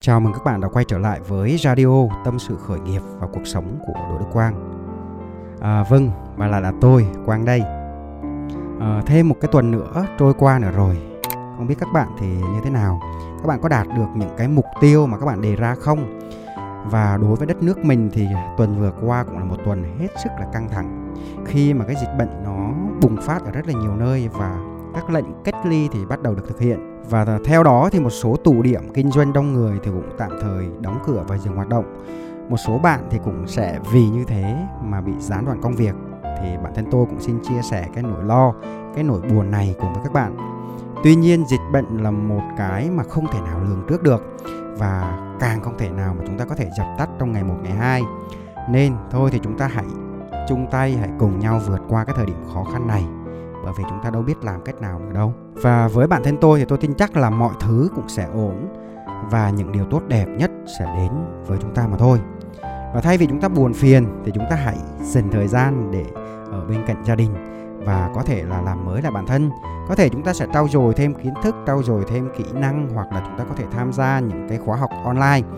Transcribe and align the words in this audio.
Chào 0.00 0.20
mừng 0.20 0.32
các 0.32 0.44
bạn 0.44 0.60
đã 0.60 0.68
quay 0.68 0.84
trở 0.84 0.98
lại 0.98 1.20
với 1.20 1.56
Radio 1.58 2.08
Tâm 2.24 2.38
sự 2.38 2.56
khởi 2.56 2.80
nghiệp 2.80 3.02
và 3.20 3.26
cuộc 3.32 3.46
sống 3.46 3.78
của 3.86 3.92
Đỗ 4.10 4.18
Đức 4.18 4.26
Quang. 4.32 4.54
À, 5.60 5.84
vâng, 5.90 6.10
mà 6.36 6.46
là 6.46 6.60
là 6.60 6.72
tôi, 6.80 7.06
Quang 7.26 7.44
đây. 7.44 7.60
À, 8.80 9.02
thêm 9.06 9.28
một 9.28 9.34
cái 9.40 9.48
tuần 9.52 9.70
nữa 9.70 10.06
trôi 10.18 10.34
qua 10.34 10.58
nữa 10.58 10.70
rồi. 10.76 10.98
Không 11.32 11.66
biết 11.66 11.74
các 11.80 11.88
bạn 11.94 12.08
thì 12.18 12.26
như 12.26 12.60
thế 12.64 12.70
nào? 12.70 13.00
Các 13.38 13.46
bạn 13.46 13.60
có 13.62 13.68
đạt 13.68 13.86
được 13.96 14.06
những 14.16 14.30
cái 14.36 14.48
mục 14.48 14.64
tiêu 14.80 15.06
mà 15.06 15.18
các 15.18 15.26
bạn 15.26 15.40
đề 15.40 15.56
ra 15.56 15.74
không? 15.74 16.18
Và 16.90 17.18
đối 17.22 17.36
với 17.36 17.46
đất 17.46 17.62
nước 17.62 17.78
mình 17.78 18.10
thì 18.12 18.26
tuần 18.56 18.80
vừa 18.80 18.92
qua 19.00 19.24
cũng 19.24 19.38
là 19.38 19.44
một 19.44 19.56
tuần 19.64 19.98
hết 19.98 20.08
sức 20.24 20.30
là 20.40 20.46
căng 20.52 20.68
thẳng 20.68 21.14
khi 21.46 21.74
mà 21.74 21.84
cái 21.84 21.96
dịch 22.00 22.18
bệnh 22.18 22.44
nó 22.44 22.70
bùng 23.00 23.16
phát 23.16 23.44
ở 23.44 23.50
rất 23.50 23.66
là 23.66 23.72
nhiều 23.72 23.96
nơi 23.96 24.28
và 24.32 24.58
các 24.94 25.10
lệnh 25.10 25.42
cách 25.44 25.66
ly 25.66 25.88
thì 25.92 26.04
bắt 26.04 26.22
đầu 26.22 26.34
được 26.34 26.48
thực 26.48 26.60
hiện 26.60 26.87
và 27.10 27.38
theo 27.44 27.62
đó 27.62 27.88
thì 27.92 28.00
một 28.00 28.10
số 28.10 28.36
tụ 28.44 28.62
điểm 28.62 28.92
kinh 28.94 29.10
doanh 29.10 29.32
đông 29.32 29.52
người 29.52 29.78
thì 29.82 29.90
cũng 29.90 30.10
tạm 30.18 30.30
thời 30.42 30.68
đóng 30.80 30.98
cửa 31.06 31.24
và 31.28 31.38
dừng 31.38 31.56
hoạt 31.56 31.68
động. 31.68 32.04
Một 32.48 32.56
số 32.56 32.78
bạn 32.78 33.00
thì 33.10 33.18
cũng 33.24 33.46
sẽ 33.46 33.78
vì 33.92 34.08
như 34.08 34.24
thế 34.24 34.56
mà 34.82 35.00
bị 35.00 35.12
gián 35.18 35.44
đoạn 35.44 35.60
công 35.62 35.74
việc. 35.74 35.94
Thì 36.22 36.48
bản 36.62 36.72
thân 36.74 36.84
tôi 36.90 37.06
cũng 37.06 37.20
xin 37.20 37.38
chia 37.42 37.62
sẻ 37.62 37.88
cái 37.94 38.02
nỗi 38.02 38.24
lo, 38.24 38.54
cái 38.94 39.04
nỗi 39.04 39.20
buồn 39.20 39.50
này 39.50 39.74
cùng 39.80 39.92
với 39.92 40.02
các 40.04 40.12
bạn. 40.12 40.36
Tuy 41.04 41.14
nhiên, 41.14 41.44
dịch 41.48 41.60
bệnh 41.72 42.02
là 42.02 42.10
một 42.10 42.42
cái 42.56 42.90
mà 42.90 43.02
không 43.02 43.26
thể 43.32 43.40
nào 43.40 43.60
lường 43.60 43.84
trước 43.88 44.02
được 44.02 44.36
và 44.78 45.18
càng 45.40 45.60
không 45.62 45.78
thể 45.78 45.90
nào 45.90 46.14
mà 46.18 46.24
chúng 46.26 46.38
ta 46.38 46.44
có 46.44 46.54
thể 46.54 46.70
dập 46.78 46.86
tắt 46.98 47.08
trong 47.18 47.32
ngày 47.32 47.44
một, 47.44 47.56
ngày 47.62 47.72
hai. 47.72 48.02
Nên 48.70 48.92
thôi 49.10 49.30
thì 49.32 49.40
chúng 49.42 49.58
ta 49.58 49.66
hãy 49.66 49.86
chung 50.48 50.66
tay, 50.70 50.92
hãy 50.92 51.10
cùng 51.18 51.38
nhau 51.38 51.60
vượt 51.66 51.80
qua 51.88 52.04
cái 52.04 52.14
thời 52.18 52.26
điểm 52.26 52.36
khó 52.54 52.64
khăn 52.72 52.86
này 52.86 53.04
bởi 53.68 53.74
vì 53.78 53.84
chúng 53.90 54.02
ta 54.02 54.10
đâu 54.10 54.22
biết 54.22 54.44
làm 54.44 54.60
cách 54.60 54.80
nào 54.80 54.98
nữa 54.98 55.12
đâu. 55.14 55.34
Và 55.54 55.88
với 55.88 56.06
bản 56.06 56.22
thân 56.24 56.36
tôi 56.40 56.58
thì 56.58 56.64
tôi 56.64 56.78
tin 56.78 56.94
chắc 56.94 57.16
là 57.16 57.30
mọi 57.30 57.52
thứ 57.60 57.88
cũng 57.94 58.08
sẽ 58.08 58.24
ổn 58.34 58.68
và 59.30 59.50
những 59.50 59.72
điều 59.72 59.84
tốt 59.84 60.02
đẹp 60.08 60.26
nhất 60.26 60.50
sẽ 60.78 60.84
đến 60.96 61.12
với 61.46 61.58
chúng 61.60 61.74
ta 61.74 61.86
mà 61.86 61.96
thôi. 61.96 62.20
Và 62.94 63.00
thay 63.02 63.18
vì 63.18 63.26
chúng 63.26 63.40
ta 63.40 63.48
buồn 63.48 63.74
phiền 63.74 64.06
thì 64.24 64.32
chúng 64.34 64.44
ta 64.50 64.56
hãy 64.56 64.76
dành 65.00 65.30
thời 65.30 65.48
gian 65.48 65.90
để 65.90 66.04
ở 66.50 66.64
bên 66.68 66.84
cạnh 66.86 67.04
gia 67.04 67.14
đình 67.14 67.30
và 67.84 68.10
có 68.14 68.22
thể 68.22 68.44
là 68.44 68.62
làm 68.62 68.84
mới 68.84 69.02
lại 69.02 69.12
bản 69.12 69.26
thân. 69.26 69.50
Có 69.88 69.94
thể 69.94 70.08
chúng 70.08 70.22
ta 70.22 70.32
sẽ 70.32 70.46
trau 70.54 70.68
dồi 70.68 70.94
thêm 70.94 71.14
kiến 71.14 71.34
thức, 71.42 71.54
trau 71.66 71.82
dồi 71.82 72.04
thêm 72.08 72.28
kỹ 72.36 72.44
năng 72.54 72.88
hoặc 72.94 73.12
là 73.12 73.22
chúng 73.26 73.38
ta 73.38 73.44
có 73.44 73.54
thể 73.56 73.64
tham 73.70 73.92
gia 73.92 74.20
những 74.20 74.48
cái 74.48 74.58
khóa 74.58 74.76
học 74.76 74.90
online. 75.04 75.48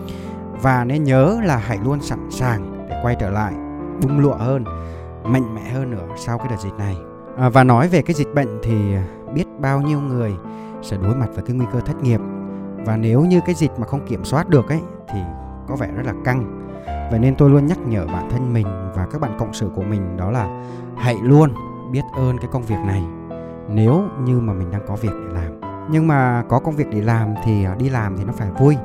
Và 0.61 0.83
nên 0.83 1.03
nhớ 1.03 1.39
là 1.43 1.57
hãy 1.57 1.79
luôn 1.83 2.01
sẵn 2.01 2.31
sàng 2.31 2.87
để 2.89 2.99
quay 3.03 3.15
trở 3.19 3.29
lại, 3.29 3.53
bung 4.01 4.19
lụa 4.19 4.35
hơn, 4.35 4.63
mạnh 5.23 5.55
mẽ 5.55 5.69
hơn 5.69 5.91
nữa 5.91 6.07
sau 6.17 6.37
cái 6.37 6.47
đợt 6.47 6.59
dịch 6.59 6.73
này 6.77 6.97
à, 7.37 7.49
và 7.49 7.63
nói 7.63 7.87
về 7.87 8.01
cái 8.01 8.13
dịch 8.13 8.33
bệnh 8.35 8.59
thì 8.63 8.95
biết 9.33 9.45
bao 9.59 9.81
nhiêu 9.81 9.99
người 9.99 10.35
sẽ 10.81 10.97
đối 10.97 11.15
mặt 11.15 11.27
với 11.33 11.43
cái 11.47 11.55
nguy 11.55 11.65
cơ 11.73 11.79
thất 11.79 12.03
nghiệp. 12.03 12.21
Và 12.85 12.97
nếu 12.97 13.21
như 13.21 13.39
cái 13.45 13.55
dịch 13.55 13.71
mà 13.79 13.87
không 13.87 14.07
kiểm 14.07 14.23
soát 14.23 14.49
được 14.49 14.69
ấy 14.69 14.81
thì 15.09 15.19
có 15.67 15.75
vẻ 15.75 15.87
rất 15.95 16.05
là 16.05 16.13
căng. 16.25 16.67
Vậy 17.11 17.19
nên 17.19 17.35
tôi 17.35 17.49
luôn 17.49 17.65
nhắc 17.65 17.77
nhở 17.87 18.05
bản 18.07 18.29
thân 18.29 18.53
mình 18.53 18.67
và 18.95 19.07
các 19.11 19.21
bạn 19.21 19.31
cộng 19.39 19.53
sự 19.53 19.69
của 19.75 19.83
mình 19.83 20.17
đó 20.17 20.31
là 20.31 20.65
hãy 20.97 21.17
luôn 21.23 21.53
biết 21.91 22.03
ơn 22.15 22.37
cái 22.37 22.47
công 22.51 22.63
việc 22.63 22.79
này. 22.85 23.03
Nếu 23.69 24.03
như 24.23 24.39
mà 24.39 24.53
mình 24.53 24.71
đang 24.71 24.81
có 24.87 24.95
việc 24.95 25.13
để 25.13 25.41
làm. 25.41 25.61
Nhưng 25.91 26.07
mà 26.07 26.43
có 26.49 26.59
công 26.59 26.75
việc 26.75 26.87
để 26.89 27.01
làm 27.01 27.33
thì 27.43 27.65
à, 27.65 27.75
đi 27.75 27.89
làm 27.89 28.17
thì 28.17 28.23
nó 28.23 28.33
phải 28.33 28.51
vui. 28.59 28.77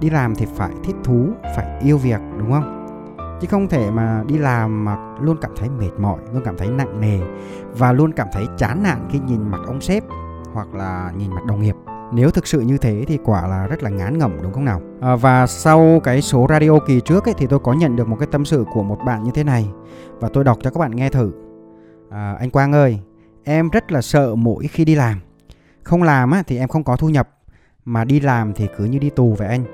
Đi 0.00 0.10
làm 0.10 0.34
thì 0.34 0.46
phải 0.46 0.70
thích 0.84 0.96
thú 1.04 1.28
phải 1.56 1.80
yêu 1.82 1.98
việc 1.98 2.20
đúng 2.38 2.52
không? 2.52 2.85
Chứ 3.40 3.46
không 3.50 3.68
thể 3.68 3.90
mà 3.90 4.24
đi 4.26 4.38
làm 4.38 4.84
mà 4.84 4.96
luôn 5.20 5.36
cảm 5.40 5.50
thấy 5.56 5.68
mệt 5.68 5.90
mỏi 5.98 6.18
luôn 6.32 6.42
cảm 6.44 6.56
thấy 6.56 6.68
nặng 6.68 7.00
nề 7.00 7.18
và 7.78 7.92
luôn 7.92 8.12
cảm 8.12 8.28
thấy 8.32 8.46
chán 8.56 8.82
nản 8.82 8.98
khi 9.10 9.18
nhìn 9.18 9.50
mặt 9.50 9.60
ông 9.66 9.80
sếp 9.80 10.04
hoặc 10.52 10.74
là 10.74 11.12
nhìn 11.16 11.30
mặt 11.30 11.44
đồng 11.46 11.62
nghiệp. 11.62 11.74
Nếu 12.12 12.30
thực 12.30 12.46
sự 12.46 12.60
như 12.60 12.78
thế 12.78 13.04
thì 13.08 13.18
quả 13.24 13.46
là 13.46 13.66
rất 13.66 13.82
là 13.82 13.90
ngán 13.90 14.18
ngẩm 14.18 14.38
đúng 14.42 14.52
không 14.52 14.64
nào? 14.64 14.80
À, 15.00 15.16
và 15.16 15.46
sau 15.46 16.00
cái 16.04 16.22
số 16.22 16.46
radio 16.48 16.78
kỳ 16.86 17.00
trước 17.00 17.28
ấy, 17.28 17.34
thì 17.38 17.46
tôi 17.46 17.58
có 17.58 17.72
nhận 17.72 17.96
được 17.96 18.08
một 18.08 18.16
cái 18.18 18.28
tâm 18.32 18.44
sự 18.44 18.64
của 18.72 18.82
một 18.82 18.98
bạn 19.06 19.22
như 19.24 19.30
thế 19.34 19.44
này 19.44 19.68
và 20.20 20.28
tôi 20.32 20.44
đọc 20.44 20.58
cho 20.62 20.70
các 20.70 20.80
bạn 20.80 20.96
nghe 20.96 21.10
thử. 21.10 21.32
À, 22.10 22.36
anh 22.40 22.50
Quang 22.50 22.72
ơi 22.72 23.00
em 23.44 23.68
rất 23.68 23.92
là 23.92 24.02
sợ 24.02 24.34
mỗi 24.34 24.66
khi 24.66 24.84
đi 24.84 24.94
làm. 24.94 25.20
Không 25.82 26.02
làm 26.02 26.30
á, 26.30 26.42
thì 26.46 26.58
em 26.58 26.68
không 26.68 26.84
có 26.84 26.96
thu 26.96 27.08
nhập 27.08 27.28
mà 27.84 28.04
đi 28.04 28.20
làm 28.20 28.54
thì 28.54 28.68
cứ 28.78 28.84
như 28.84 28.98
đi 28.98 29.10
tù 29.10 29.34
vậy 29.38 29.48
anh. 29.48 29.64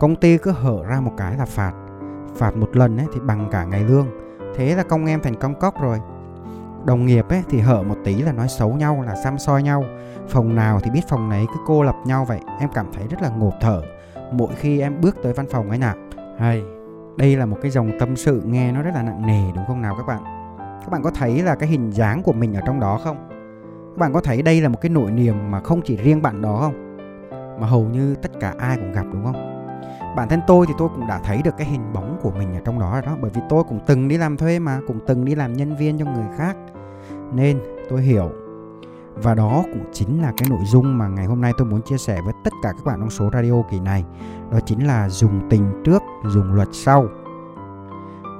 Công 0.00 0.16
ty 0.16 0.38
cứ 0.38 0.50
hở 0.50 0.84
ra 0.86 1.00
một 1.00 1.12
cái 1.16 1.36
là 1.36 1.44
phạt 1.44 1.72
phạt 2.36 2.56
một 2.56 2.76
lần 2.76 2.96
ấy 2.96 3.06
thì 3.14 3.20
bằng 3.20 3.48
cả 3.50 3.64
ngày 3.64 3.84
lương. 3.84 4.06
Thế 4.56 4.74
là 4.74 4.82
công 4.82 5.06
em 5.06 5.20
thành 5.20 5.34
công 5.34 5.54
cóc 5.54 5.80
rồi. 5.80 5.98
Đồng 6.84 7.06
nghiệp 7.06 7.28
ấy 7.28 7.42
thì 7.48 7.60
hở 7.60 7.82
một 7.82 7.96
tí 8.04 8.22
là 8.22 8.32
nói 8.32 8.48
xấu 8.48 8.72
nhau 8.72 9.02
là 9.06 9.14
xăm 9.24 9.38
soi 9.38 9.62
nhau. 9.62 9.84
Phòng 10.28 10.54
nào 10.54 10.80
thì 10.80 10.90
biết 10.90 11.08
phòng 11.08 11.28
nấy 11.28 11.46
cứ 11.48 11.60
cô 11.66 11.82
lập 11.82 11.96
nhau 12.06 12.24
vậy. 12.24 12.40
Em 12.60 12.68
cảm 12.74 12.86
thấy 12.92 13.06
rất 13.08 13.22
là 13.22 13.28
ngộp 13.28 13.54
thở. 13.60 13.82
Mỗi 14.32 14.54
khi 14.54 14.80
em 14.80 15.00
bước 15.00 15.16
tới 15.22 15.32
văn 15.32 15.46
phòng 15.50 15.68
ấy 15.68 15.78
nào 15.78 15.94
hay. 16.38 16.62
Đây 17.16 17.36
là 17.36 17.46
một 17.46 17.56
cái 17.62 17.70
dòng 17.70 17.90
tâm 17.98 18.16
sự 18.16 18.42
nghe 18.44 18.72
nó 18.72 18.82
rất 18.82 18.90
là 18.94 19.02
nặng 19.02 19.26
nề 19.26 19.52
đúng 19.54 19.66
không 19.66 19.82
nào 19.82 19.94
các 19.98 20.06
bạn? 20.06 20.22
Các 20.58 20.90
bạn 20.90 21.02
có 21.02 21.10
thấy 21.10 21.42
là 21.42 21.54
cái 21.54 21.68
hình 21.68 21.90
dáng 21.90 22.22
của 22.22 22.32
mình 22.32 22.54
ở 22.54 22.60
trong 22.66 22.80
đó 22.80 23.00
không? 23.04 23.28
Các 23.94 23.98
bạn 23.98 24.12
có 24.12 24.20
thấy 24.20 24.42
đây 24.42 24.60
là 24.60 24.68
một 24.68 24.80
cái 24.80 24.90
nỗi 24.90 25.10
niềm 25.10 25.50
mà 25.50 25.60
không 25.60 25.80
chỉ 25.84 25.96
riêng 25.96 26.22
bạn 26.22 26.42
đó 26.42 26.58
không? 26.60 26.96
Mà 27.60 27.66
hầu 27.66 27.84
như 27.84 28.14
tất 28.14 28.30
cả 28.40 28.54
ai 28.58 28.76
cũng 28.76 28.92
gặp 28.92 29.04
đúng 29.12 29.24
không 29.24 29.53
bản 30.16 30.28
thân 30.28 30.40
tôi 30.46 30.66
thì 30.66 30.74
tôi 30.78 30.88
cũng 30.88 31.06
đã 31.06 31.18
thấy 31.18 31.42
được 31.42 31.54
cái 31.58 31.66
hình 31.66 31.92
bóng 31.92 32.18
của 32.22 32.30
mình 32.30 32.54
ở 32.54 32.60
trong 32.64 32.80
đó 32.80 32.92
rồi 32.92 33.02
đó 33.02 33.16
bởi 33.20 33.30
vì 33.34 33.40
tôi 33.48 33.64
cũng 33.64 33.80
từng 33.86 34.08
đi 34.08 34.18
làm 34.18 34.36
thuê 34.36 34.58
mà 34.58 34.80
cũng 34.86 34.98
từng 35.06 35.24
đi 35.24 35.34
làm 35.34 35.52
nhân 35.52 35.76
viên 35.76 35.98
cho 35.98 36.04
người 36.04 36.26
khác. 36.36 36.56
Nên 37.32 37.60
tôi 37.90 38.02
hiểu. 38.02 38.30
Và 39.14 39.34
đó 39.34 39.62
cũng 39.62 39.84
chính 39.92 40.22
là 40.22 40.32
cái 40.36 40.48
nội 40.50 40.64
dung 40.64 40.98
mà 40.98 41.08
ngày 41.08 41.26
hôm 41.26 41.40
nay 41.40 41.52
tôi 41.58 41.66
muốn 41.66 41.82
chia 41.82 41.98
sẻ 41.98 42.20
với 42.24 42.34
tất 42.44 42.50
cả 42.62 42.72
các 42.72 42.84
bạn 42.84 43.00
trong 43.00 43.10
số 43.10 43.30
radio 43.32 43.62
kỳ 43.70 43.80
này. 43.80 44.04
Đó 44.50 44.58
chính 44.66 44.86
là 44.86 45.08
dùng 45.08 45.40
tình 45.50 45.82
trước 45.84 46.02
dùng 46.24 46.52
luật 46.52 46.68
sau. 46.72 47.06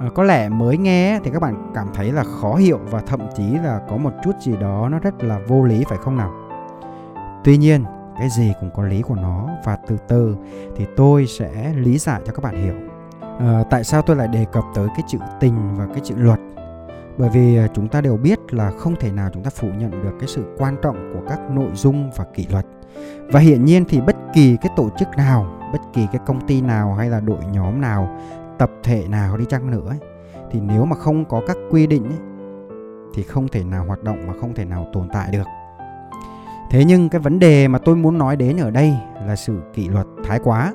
À, 0.01 0.09
có 0.15 0.23
lẽ 0.23 0.49
mới 0.49 0.79
nghe 0.79 1.21
thì 1.25 1.31
các 1.31 1.43
bạn 1.43 1.73
cảm 1.75 1.87
thấy 1.95 2.13
là 2.13 2.25
khó 2.25 2.55
hiểu 2.55 2.79
và 2.91 3.01
thậm 3.01 3.21
chí 3.37 3.55
là 3.65 3.81
có 3.91 3.97
một 3.97 4.13
chút 4.25 4.33
gì 4.41 4.57
đó 4.57 4.89
nó 4.91 4.99
rất 4.99 5.25
là 5.25 5.41
vô 5.49 5.65
lý 5.65 5.85
phải 5.89 5.99
không 5.99 6.17
nào? 6.17 6.33
Tuy 7.45 7.57
nhiên 7.57 7.85
cái 8.19 8.29
gì 8.31 8.53
cũng 8.61 8.71
có 8.75 8.83
lý 8.83 9.03
của 9.03 9.15
nó. 9.15 9.49
Và 9.65 9.79
từ 9.89 9.97
từ 10.09 10.37
thì 10.77 10.87
tôi 10.97 11.27
sẽ 11.27 11.75
lý 11.77 11.99
giải 11.99 12.21
cho 12.25 12.33
các 12.33 12.45
bạn 12.45 12.63
hiểu. 12.63 12.75
À, 13.39 13.65
tại 13.71 13.85
sao 13.85 14.03
tôi 14.03 14.17
lại 14.17 14.29
đề 14.29 14.47
cập 14.53 14.65
tới 14.75 14.89
cái 14.89 15.03
chữ 15.07 15.19
tình 15.41 15.75
và 15.75 15.87
cái 15.87 16.01
chữ 16.05 16.15
luật? 16.19 16.41
Bởi 17.19 17.31
vì 17.31 17.57
ờ, 17.57 17.69
chúng 17.75 17.89
ta 17.89 18.01
đều 18.01 18.17
biết 18.17 18.55
là 18.55 18.71
không 18.71 18.97
thể 19.01 19.13
nào 19.13 19.31
chúng 19.35 19.43
ta 19.43 19.51
phủ 19.51 19.69
nhận 19.79 19.91
được 19.91 20.13
cái 20.19 20.29
sự 20.29 20.55
quan 20.59 20.77
trọng 20.83 21.13
của 21.15 21.21
các 21.29 21.41
nội 21.51 21.71
dung 21.75 22.11
và 22.17 22.25
kỷ 22.35 22.47
luật. 22.51 22.67
Và 23.33 23.41
hiển 23.41 23.65
nhiên 23.65 23.85
thì 23.89 24.01
bất 24.01 24.17
kỳ 24.35 24.57
cái 24.57 24.73
tổ 24.77 24.89
chức 24.99 25.09
nào 25.17 25.61
bất 25.73 25.79
kỳ 25.93 26.07
cái 26.13 26.21
công 26.27 26.47
ty 26.47 26.61
nào 26.61 26.95
hay 26.95 27.11
là 27.11 27.21
đội 27.21 27.45
nhóm 27.53 27.81
nào 27.81 28.19
tập 28.59 28.71
thể 28.83 29.09
nào 29.09 29.37
đi 29.37 29.45
chăng 29.49 29.71
nữa 29.71 29.89
ấy, 29.89 29.99
thì 30.51 30.61
nếu 30.61 30.85
mà 30.85 30.97
không 30.97 31.25
có 31.25 31.41
các 31.47 31.57
quy 31.71 31.87
định 31.87 32.05
ấy, 32.05 32.19
thì 33.15 33.23
không 33.23 33.49
thể 33.49 33.65
nào 33.65 33.85
hoạt 33.85 34.03
động 34.03 34.19
và 34.27 34.35
không 34.41 34.55
thể 34.55 34.65
nào 34.65 34.87
tồn 34.93 35.09
tại 35.13 35.31
được. 35.33 35.47
Thế 36.71 36.85
nhưng 36.85 37.09
cái 37.09 37.21
vấn 37.21 37.39
đề 37.39 37.69
mà 37.69 37.79
tôi 37.79 37.97
muốn 37.97 38.19
nói 38.19 38.37
đến 38.37 38.57
ở 38.57 38.71
đây 38.71 38.95
là 39.27 39.37
sự 39.37 39.61
kỷ 39.73 39.89
luật 39.89 40.07
thái 40.25 40.41
quá, 40.45 40.73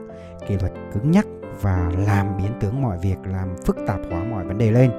kỷ 0.47 0.57
luật 0.57 0.73
cứng 0.94 1.11
nhắc 1.11 1.25
và 1.61 1.91
làm 2.07 2.38
biến 2.38 2.51
tướng 2.59 2.81
mọi 2.81 2.97
việc, 2.97 3.17
làm 3.25 3.55
phức 3.66 3.77
tạp 3.88 4.00
hóa 4.11 4.23
mọi 4.23 4.45
vấn 4.45 4.57
đề 4.57 4.72
lên. 4.72 4.91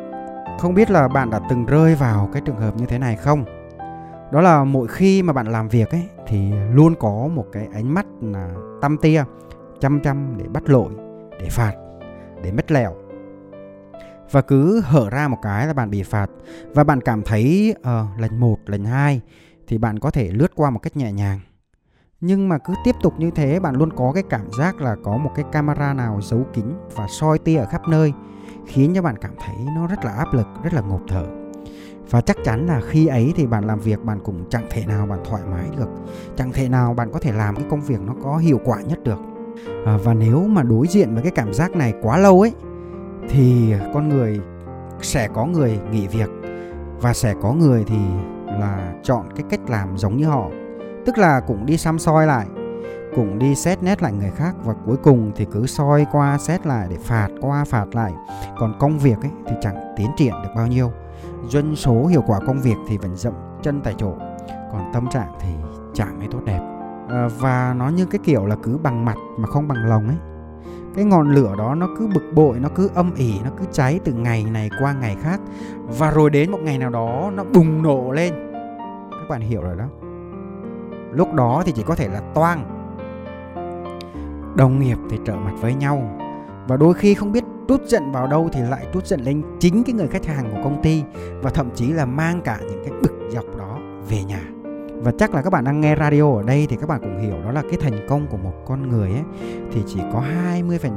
Không 0.58 0.74
biết 0.74 0.90
là 0.90 1.08
bạn 1.08 1.30
đã 1.30 1.40
từng 1.50 1.66
rơi 1.66 1.94
vào 1.94 2.28
cái 2.32 2.42
trường 2.44 2.56
hợp 2.56 2.76
như 2.76 2.86
thế 2.86 2.98
này 2.98 3.16
không? 3.16 3.44
Đó 4.32 4.40
là 4.40 4.64
mỗi 4.64 4.88
khi 4.88 5.22
mà 5.22 5.32
bạn 5.32 5.46
làm 5.46 5.68
việc 5.68 5.90
ấy 5.90 6.08
thì 6.26 6.52
luôn 6.72 6.94
có 7.00 7.28
một 7.34 7.46
cái 7.52 7.68
ánh 7.74 7.94
mắt 7.94 8.06
là 8.22 8.54
tâm 8.82 8.96
tia, 8.96 9.24
chăm 9.80 10.00
chăm 10.00 10.34
để 10.36 10.44
bắt 10.48 10.70
lỗi, 10.70 10.92
để 11.40 11.48
phạt, 11.50 11.72
để 12.42 12.52
mất 12.52 12.70
lẹo. 12.70 12.94
Và 14.30 14.40
cứ 14.40 14.80
hở 14.84 15.10
ra 15.10 15.28
một 15.28 15.38
cái 15.42 15.66
là 15.66 15.72
bạn 15.72 15.90
bị 15.90 16.02
phạt 16.02 16.30
và 16.74 16.84
bạn 16.84 17.00
cảm 17.00 17.22
thấy 17.22 17.74
ờ, 17.82 18.06
uh, 18.14 18.20
lần 18.20 18.40
một, 18.40 18.56
lần 18.66 18.84
hai 18.84 19.20
thì 19.70 19.78
bạn 19.78 19.98
có 19.98 20.10
thể 20.10 20.30
lướt 20.30 20.54
qua 20.54 20.70
một 20.70 20.78
cách 20.78 20.96
nhẹ 20.96 21.12
nhàng. 21.12 21.40
Nhưng 22.20 22.48
mà 22.48 22.58
cứ 22.58 22.74
tiếp 22.84 22.94
tục 23.02 23.14
như 23.18 23.30
thế 23.30 23.60
bạn 23.60 23.74
luôn 23.74 23.90
có 23.96 24.12
cái 24.12 24.22
cảm 24.30 24.46
giác 24.58 24.80
là 24.80 24.96
có 25.04 25.16
một 25.16 25.30
cái 25.34 25.44
camera 25.52 25.94
nào 25.94 26.20
giấu 26.22 26.46
kín 26.52 26.64
và 26.94 27.06
soi 27.08 27.38
tia 27.38 27.56
ở 27.56 27.66
khắp 27.66 27.88
nơi 27.88 28.12
khiến 28.66 28.92
cho 28.94 29.02
bạn 29.02 29.18
cảm 29.20 29.32
thấy 29.38 29.56
nó 29.76 29.86
rất 29.86 30.04
là 30.04 30.12
áp 30.12 30.34
lực 30.34 30.46
rất 30.62 30.74
là 30.74 30.80
ngộp 30.80 31.00
thở. 31.08 31.26
Và 32.10 32.20
chắc 32.20 32.36
chắn 32.44 32.66
là 32.66 32.80
khi 32.88 33.06
ấy 33.06 33.32
thì 33.36 33.46
bạn 33.46 33.64
làm 33.64 33.80
việc 33.80 34.04
bạn 34.04 34.18
cũng 34.24 34.44
chẳng 34.50 34.66
thể 34.70 34.86
nào 34.86 35.06
bạn 35.06 35.18
thoải 35.24 35.42
mái 35.50 35.68
được. 35.76 35.88
Chẳng 36.36 36.52
thể 36.52 36.68
nào 36.68 36.94
bạn 36.94 37.12
có 37.12 37.18
thể 37.18 37.32
làm 37.32 37.56
cái 37.56 37.64
công 37.70 37.80
việc 37.80 38.00
nó 38.00 38.14
có 38.22 38.36
hiệu 38.36 38.60
quả 38.64 38.80
nhất 38.80 38.98
được. 39.04 39.18
À, 39.86 39.98
và 40.04 40.14
nếu 40.14 40.46
mà 40.46 40.62
đối 40.62 40.86
diện 40.86 41.14
với 41.14 41.22
cái 41.22 41.32
cảm 41.32 41.54
giác 41.54 41.76
này 41.76 41.94
quá 42.02 42.18
lâu 42.18 42.40
ấy 42.40 42.52
thì 43.28 43.74
con 43.94 44.08
người 44.08 44.40
sẽ 45.00 45.28
có 45.34 45.46
người 45.46 45.80
nghỉ 45.90 46.06
việc. 46.06 46.30
Và 47.00 47.14
sẽ 47.14 47.34
có 47.42 47.52
người 47.52 47.84
thì 47.84 47.98
là 48.58 48.92
chọn 49.02 49.26
cái 49.36 49.44
cách 49.50 49.60
làm 49.68 49.98
giống 49.98 50.16
như 50.16 50.26
họ. 50.26 50.48
Tức 51.06 51.18
là 51.18 51.40
cũng 51.40 51.66
đi 51.66 51.76
xăm 51.76 51.98
soi 51.98 52.26
lại 52.26 52.46
cũng 53.14 53.38
đi 53.38 53.54
xét 53.54 53.82
nét 53.82 54.02
lại 54.02 54.12
người 54.12 54.30
khác 54.30 54.54
và 54.64 54.74
cuối 54.86 54.96
cùng 54.96 55.32
thì 55.36 55.46
cứ 55.52 55.66
soi 55.66 56.06
qua 56.12 56.38
xét 56.38 56.66
lại 56.66 56.86
để 56.90 56.96
phạt 56.96 57.28
qua 57.40 57.64
phạt 57.64 57.86
lại. 57.92 58.12
Còn 58.58 58.74
công 58.78 58.98
việc 58.98 59.20
ấy 59.22 59.30
thì 59.46 59.56
chẳng 59.60 59.94
tiến 59.96 60.10
triển 60.16 60.32
được 60.42 60.50
bao 60.56 60.66
nhiêu. 60.66 60.92
Doanh 61.48 61.76
số 61.76 62.06
hiệu 62.06 62.24
quả 62.26 62.40
công 62.46 62.60
việc 62.60 62.76
thì 62.88 62.98
vẫn 62.98 63.16
dậm 63.16 63.32
chân 63.62 63.80
tại 63.84 63.94
chỗ 63.98 64.14
còn 64.72 64.90
tâm 64.92 65.08
trạng 65.10 65.32
thì 65.40 65.48
chẳng 65.94 66.18
mấy 66.18 66.28
tốt 66.30 66.40
đẹp. 66.44 66.60
À, 67.08 67.28
và 67.38 67.74
nó 67.78 67.88
như 67.88 68.06
cái 68.06 68.20
kiểu 68.24 68.46
là 68.46 68.56
cứ 68.62 68.78
bằng 68.78 69.04
mặt 69.04 69.16
mà 69.38 69.46
không 69.48 69.68
bằng 69.68 69.88
lòng 69.88 70.08
ấy 70.08 70.16
cái 70.94 71.04
ngọn 71.04 71.30
lửa 71.30 71.54
đó 71.58 71.74
nó 71.74 71.88
cứ 71.98 72.06
bực 72.06 72.32
bội, 72.34 72.58
nó 72.60 72.68
cứ 72.74 72.90
âm 72.94 73.14
ỉ, 73.14 73.34
nó 73.44 73.50
cứ 73.58 73.64
cháy 73.72 74.00
từ 74.04 74.12
ngày 74.12 74.44
này 74.52 74.70
qua 74.80 74.92
ngày 74.92 75.16
khác. 75.22 75.40
Và 75.98 76.10
rồi 76.10 76.30
đến 76.30 76.50
một 76.50 76.58
ngày 76.62 76.78
nào 76.78 76.90
đó, 76.90 77.30
nó 77.34 77.44
bùng 77.44 77.82
nổ 77.82 78.12
lên. 78.12 78.32
Các 79.10 79.28
bạn 79.28 79.40
hiểu 79.40 79.62
rồi 79.62 79.76
đó. 79.76 79.84
Lúc 81.12 81.34
đó 81.34 81.62
thì 81.66 81.72
chỉ 81.72 81.82
có 81.82 81.94
thể 81.94 82.08
là 82.08 82.20
toang. 82.34 82.76
Đồng 84.56 84.80
nghiệp 84.80 84.98
thì 85.10 85.18
trở 85.24 85.36
mặt 85.36 85.52
với 85.60 85.74
nhau. 85.74 86.18
Và 86.68 86.76
đôi 86.76 86.94
khi 86.94 87.14
không 87.14 87.32
biết 87.32 87.44
trút 87.68 87.86
giận 87.86 88.12
vào 88.12 88.26
đâu 88.26 88.48
thì 88.52 88.60
lại 88.60 88.86
trút 88.94 89.06
giận 89.06 89.20
lên 89.20 89.42
chính 89.58 89.84
cái 89.84 89.92
người 89.92 90.08
khách 90.08 90.26
hàng 90.26 90.50
của 90.50 90.60
công 90.64 90.82
ty 90.82 91.02
và 91.42 91.50
thậm 91.50 91.70
chí 91.74 91.92
là 91.92 92.06
mang 92.06 92.40
cả 92.40 92.58
những 92.60 92.84
cái 92.84 92.92
bực 93.02 93.12
dọc 93.30 93.44
đó 93.58 93.78
về 94.08 94.24
nhà 94.24 94.59
và 95.02 95.12
chắc 95.18 95.34
là 95.34 95.42
các 95.42 95.50
bạn 95.50 95.64
đang 95.64 95.80
nghe 95.80 95.96
radio 95.96 96.32
ở 96.32 96.42
đây 96.42 96.66
thì 96.70 96.76
các 96.76 96.88
bạn 96.88 97.00
cũng 97.00 97.20
hiểu 97.20 97.42
đó 97.44 97.52
là 97.52 97.62
cái 97.62 97.78
thành 97.80 98.06
công 98.08 98.26
của 98.26 98.36
một 98.36 98.52
con 98.66 98.88
người 98.88 99.10
ấy, 99.10 99.22
thì 99.72 99.82
chỉ 99.86 100.00
có 100.12 100.24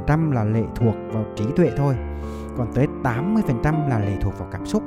20% 0.04 0.32
là 0.32 0.44
lệ 0.44 0.62
thuộc 0.76 0.94
vào 1.12 1.24
trí 1.36 1.44
tuệ 1.56 1.70
thôi, 1.76 1.94
còn 2.56 2.72
tới 2.74 2.86
80% 3.02 3.88
là 3.88 3.98
lệ 3.98 4.16
thuộc 4.20 4.38
vào 4.38 4.48
cảm 4.52 4.66
xúc. 4.66 4.82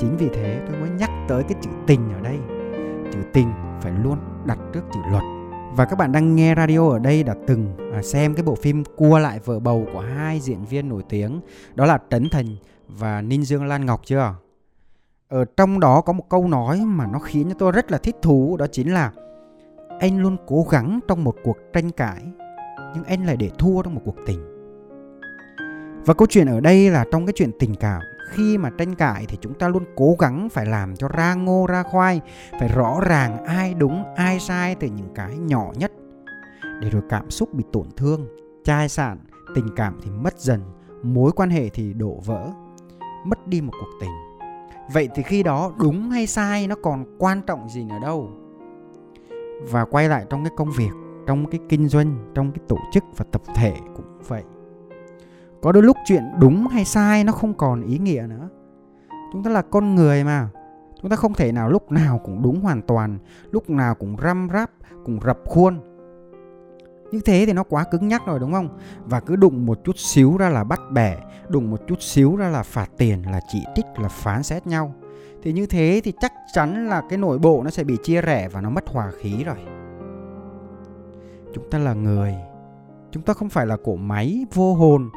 Chính 0.00 0.16
vì 0.16 0.28
thế 0.28 0.60
tôi 0.68 0.80
mới 0.80 0.90
nhắc 0.90 1.10
tới 1.28 1.42
cái 1.42 1.58
chữ 1.62 1.70
tình 1.86 2.00
ở 2.14 2.20
đây. 2.20 2.38
Chữ 3.12 3.18
tình 3.32 3.48
phải 3.80 3.92
luôn 4.02 4.18
đặt 4.46 4.58
trước 4.74 4.82
chữ 4.94 5.00
luật. 5.10 5.22
Và 5.76 5.84
các 5.84 5.98
bạn 5.98 6.12
đang 6.12 6.36
nghe 6.36 6.54
radio 6.54 6.88
ở 6.88 6.98
đây 6.98 7.22
đã 7.22 7.34
từng 7.46 7.76
à, 7.92 8.02
xem 8.02 8.34
cái 8.34 8.42
bộ 8.42 8.54
phim 8.54 8.84
Cua 8.96 9.18
lại 9.18 9.40
vợ 9.44 9.58
bầu 9.58 9.86
của 9.92 10.00
hai 10.00 10.40
diễn 10.40 10.64
viên 10.64 10.88
nổi 10.88 11.02
tiếng, 11.08 11.40
đó 11.74 11.86
là 11.86 11.98
Trấn 12.10 12.28
Thành 12.28 12.56
và 12.88 13.22
Ninh 13.22 13.44
Dương 13.44 13.64
Lan 13.64 13.86
Ngọc 13.86 14.00
chưa? 14.04 14.34
Ở 15.32 15.44
trong 15.56 15.80
đó 15.80 16.00
có 16.00 16.12
một 16.12 16.28
câu 16.28 16.48
nói 16.48 16.82
mà 16.84 17.06
nó 17.06 17.18
khiến 17.18 17.48
cho 17.48 17.54
tôi 17.58 17.72
rất 17.72 17.90
là 17.90 17.98
thích 17.98 18.16
thú, 18.22 18.56
đó 18.56 18.66
chính 18.72 18.92
là 18.92 19.12
anh 20.00 20.18
luôn 20.18 20.36
cố 20.46 20.66
gắng 20.70 21.00
trong 21.08 21.24
một 21.24 21.36
cuộc 21.44 21.56
tranh 21.72 21.90
cãi, 21.90 22.22
nhưng 22.94 23.04
anh 23.04 23.26
lại 23.26 23.36
để 23.36 23.50
thua 23.58 23.82
trong 23.82 23.94
một 23.94 24.00
cuộc 24.04 24.16
tình. 24.26 24.40
Và 26.06 26.14
câu 26.14 26.26
chuyện 26.30 26.46
ở 26.46 26.60
đây 26.60 26.90
là 26.90 27.04
trong 27.12 27.26
cái 27.26 27.32
chuyện 27.36 27.50
tình 27.58 27.74
cảm 27.74 28.00
khi 28.30 28.58
mà 28.58 28.70
tranh 28.78 28.94
cãi 28.94 29.24
thì 29.28 29.38
chúng 29.40 29.54
ta 29.54 29.68
luôn 29.68 29.84
cố 29.96 30.16
gắng 30.18 30.48
phải 30.48 30.66
làm 30.66 30.96
cho 30.96 31.08
ra 31.08 31.34
ngô, 31.34 31.66
ra 31.66 31.82
khoai, 31.82 32.20
phải 32.60 32.68
rõ 32.68 33.00
ràng 33.06 33.44
ai 33.44 33.74
đúng, 33.74 34.04
ai 34.16 34.40
sai 34.40 34.74
từ 34.74 34.88
những 34.88 35.14
cái 35.14 35.38
nhỏ 35.38 35.72
nhất 35.76 35.92
để 36.80 36.90
rồi 36.90 37.02
cảm 37.08 37.30
xúc 37.30 37.54
bị 37.54 37.64
tổn 37.72 37.86
thương, 37.96 38.26
chai 38.64 38.88
sạn, 38.88 39.18
tình 39.54 39.68
cảm 39.76 39.98
thì 40.02 40.10
mất 40.10 40.38
dần, 40.38 40.60
mối 41.02 41.32
quan 41.32 41.50
hệ 41.50 41.68
thì 41.68 41.92
đổ 41.92 42.20
vỡ, 42.24 42.46
mất 43.24 43.46
đi 43.46 43.60
một 43.60 43.72
cuộc 43.80 43.90
tình 44.00 44.31
vậy 44.92 45.08
thì 45.14 45.22
khi 45.22 45.42
đó 45.42 45.72
đúng 45.78 46.10
hay 46.10 46.26
sai 46.26 46.66
nó 46.66 46.74
còn 46.82 47.04
quan 47.18 47.42
trọng 47.46 47.68
gì 47.68 47.84
nữa 47.84 47.98
đâu? 48.02 48.30
Và 49.70 49.84
quay 49.84 50.08
lại 50.08 50.26
trong 50.30 50.44
cái 50.44 50.52
công 50.56 50.70
việc, 50.76 50.90
trong 51.26 51.46
cái 51.50 51.60
kinh 51.68 51.88
doanh, 51.88 52.32
trong 52.34 52.52
cái 52.52 52.64
tổ 52.68 52.78
chức 52.92 53.04
và 53.16 53.24
tập 53.32 53.42
thể 53.54 53.74
cũng 53.96 54.18
vậy. 54.28 54.42
Có 55.62 55.72
đôi 55.72 55.82
lúc 55.82 55.96
chuyện 56.04 56.22
đúng 56.40 56.66
hay 56.66 56.84
sai 56.84 57.24
nó 57.24 57.32
không 57.32 57.54
còn 57.54 57.82
ý 57.82 57.98
nghĩa 57.98 58.26
nữa. 58.28 58.48
Chúng 59.32 59.42
ta 59.42 59.50
là 59.50 59.62
con 59.62 59.94
người 59.94 60.24
mà. 60.24 60.48
Chúng 61.02 61.10
ta 61.10 61.16
không 61.16 61.34
thể 61.34 61.52
nào 61.52 61.70
lúc 61.70 61.92
nào 61.92 62.20
cũng 62.24 62.42
đúng 62.42 62.60
hoàn 62.60 62.82
toàn, 62.82 63.18
lúc 63.50 63.70
nào 63.70 63.94
cũng 63.94 64.16
răm 64.22 64.48
ráp 64.52 64.70
cũng 65.04 65.20
rập 65.26 65.38
khuôn 65.44 65.80
như 67.12 67.20
thế 67.20 67.44
thì 67.46 67.52
nó 67.52 67.62
quá 67.62 67.84
cứng 67.84 68.08
nhắc 68.08 68.22
rồi, 68.26 68.38
đúng 68.38 68.52
không? 68.52 68.78
Và 69.04 69.20
cứ 69.20 69.36
đụng 69.36 69.66
một 69.66 69.80
chút 69.84 69.98
xíu 69.98 70.36
ra 70.36 70.48
là 70.48 70.64
bắt 70.64 70.80
bẻ, 70.90 71.16
đụng 71.48 71.70
một 71.70 71.80
chút 71.88 72.02
xíu 72.02 72.36
ra 72.36 72.48
là 72.48 72.62
phạt 72.62 72.90
tiền, 72.98 73.22
là 73.30 73.40
chỉ 73.48 73.64
trích, 73.74 73.86
là 73.96 74.08
phán 74.08 74.42
xét 74.42 74.66
nhau. 74.66 74.94
Thì 75.42 75.52
như 75.52 75.66
thế 75.66 76.00
thì 76.04 76.12
chắc 76.20 76.32
chắn 76.52 76.88
là 76.88 77.02
cái 77.08 77.18
nội 77.18 77.38
bộ 77.38 77.62
nó 77.62 77.70
sẽ 77.70 77.84
bị 77.84 77.96
chia 78.02 78.22
rẽ 78.22 78.48
và 78.48 78.60
nó 78.60 78.70
mất 78.70 78.88
hòa 78.88 79.10
khí 79.20 79.44
rồi. 79.44 79.56
Chúng 81.54 81.70
ta 81.70 81.78
là 81.78 81.94
người. 81.94 82.34
Chúng 83.10 83.22
ta 83.22 83.34
không 83.34 83.48
phải 83.48 83.66
là 83.66 83.76
cỗ 83.84 83.96
máy, 83.96 84.46
vô 84.54 84.74
hồn. 84.74 85.10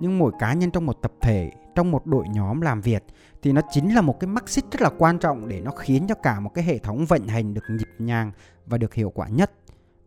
Nhưng 0.00 0.18
mỗi 0.18 0.32
cá 0.38 0.52
nhân 0.52 0.70
trong 0.70 0.86
một 0.86 1.02
tập 1.02 1.12
thể, 1.20 1.50
trong 1.74 1.90
một 1.90 2.06
đội 2.06 2.24
nhóm 2.28 2.60
làm 2.60 2.80
việc 2.80 3.02
thì 3.42 3.52
nó 3.52 3.60
chính 3.70 3.94
là 3.94 4.00
một 4.00 4.20
cái 4.20 4.28
mắc 4.28 4.48
xích 4.48 4.64
rất 4.72 4.82
là 4.82 4.90
quan 4.98 5.18
trọng 5.18 5.48
để 5.48 5.60
nó 5.60 5.70
khiến 5.70 6.06
cho 6.08 6.14
cả 6.14 6.40
một 6.40 6.50
cái 6.54 6.64
hệ 6.64 6.78
thống 6.78 7.04
vận 7.04 7.26
hành 7.26 7.54
được 7.54 7.64
nhịp 7.70 7.88
nhàng 7.98 8.32
và 8.66 8.78
được 8.78 8.94
hiệu 8.94 9.10
quả 9.10 9.28
nhất 9.28 9.52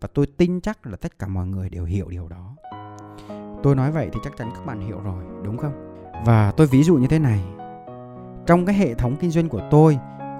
và 0.01 0.07
tôi 0.13 0.25
tin 0.38 0.62
chắc 0.62 0.88
là 0.88 0.97
tất 0.97 1.19
cả 1.19 1.27
mọi 1.27 1.47
người 1.47 1.69
đều 1.69 1.86
hiểu 1.86 2.09
điều 2.09 2.27
đó. 2.27 2.56
Tôi 3.63 3.75
nói 3.75 3.92
vậy 3.92 4.09
thì 4.13 4.19
chắc 4.24 4.38
chắn 4.38 4.51
các 4.56 4.65
bạn 4.65 4.80
hiểu 4.80 5.00
rồi 5.03 5.24
đúng 5.44 5.57
không? 5.57 5.74
Và 6.25 6.51
tôi 6.51 6.68
ví 6.68 6.83
dụ 6.83 6.95
như 6.95 7.07
thế 7.07 7.19
này. 7.19 7.44
Trong 8.45 8.65
cái 8.65 8.75
hệ 8.75 8.94
thống 8.94 9.15
kinh 9.15 9.31
doanh 9.31 9.50
của 9.50 9.62
tôi 9.71 9.97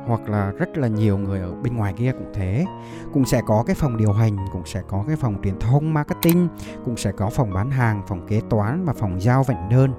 hoặc 0.08 0.30
là 0.30 0.52
rất 0.52 0.78
là 0.78 0.88
nhiều 0.88 1.18
người 1.18 1.40
ở 1.40 1.56
bên 1.56 1.78
ngoài 1.78 1.94
kia 1.94 2.12
cũng 2.12 2.32
thế 2.34 2.66
cũng 3.14 3.26
sẽ 3.26 3.42
có 3.48 3.64
cái 3.68 3.76
phòng 3.76 3.98
điều 3.98 4.12
hành 4.12 4.38
cũng 4.52 4.66
sẽ 4.66 4.82
có 4.88 5.04
cái 5.08 5.16
phòng 5.16 5.36
truyền 5.44 5.60
thông 5.60 5.94
marketing 5.94 6.48
cũng 6.86 6.98
sẽ 6.98 7.12
có 7.12 7.30
phòng 7.30 7.54
bán 7.54 7.72
hàng 7.72 8.02
phòng 8.08 8.28
kế 8.28 8.42
toán 8.50 8.86
và 8.86 8.94
phòng 8.94 9.22
giao 9.22 9.44
vận 9.44 9.58
đơn 9.70 9.92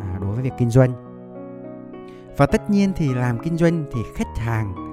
à, 0.00 0.18
đối 0.20 0.34
với 0.34 0.42
việc 0.42 0.52
kinh 0.58 0.70
doanh. 0.70 0.92
Và 2.36 2.46
tất 2.46 2.70
nhiên 2.70 2.92
thì 2.96 3.14
làm 3.14 3.38
kinh 3.38 3.56
doanh 3.56 3.84
thì 3.92 4.00
khách 4.14 4.38
hàng 4.38 4.87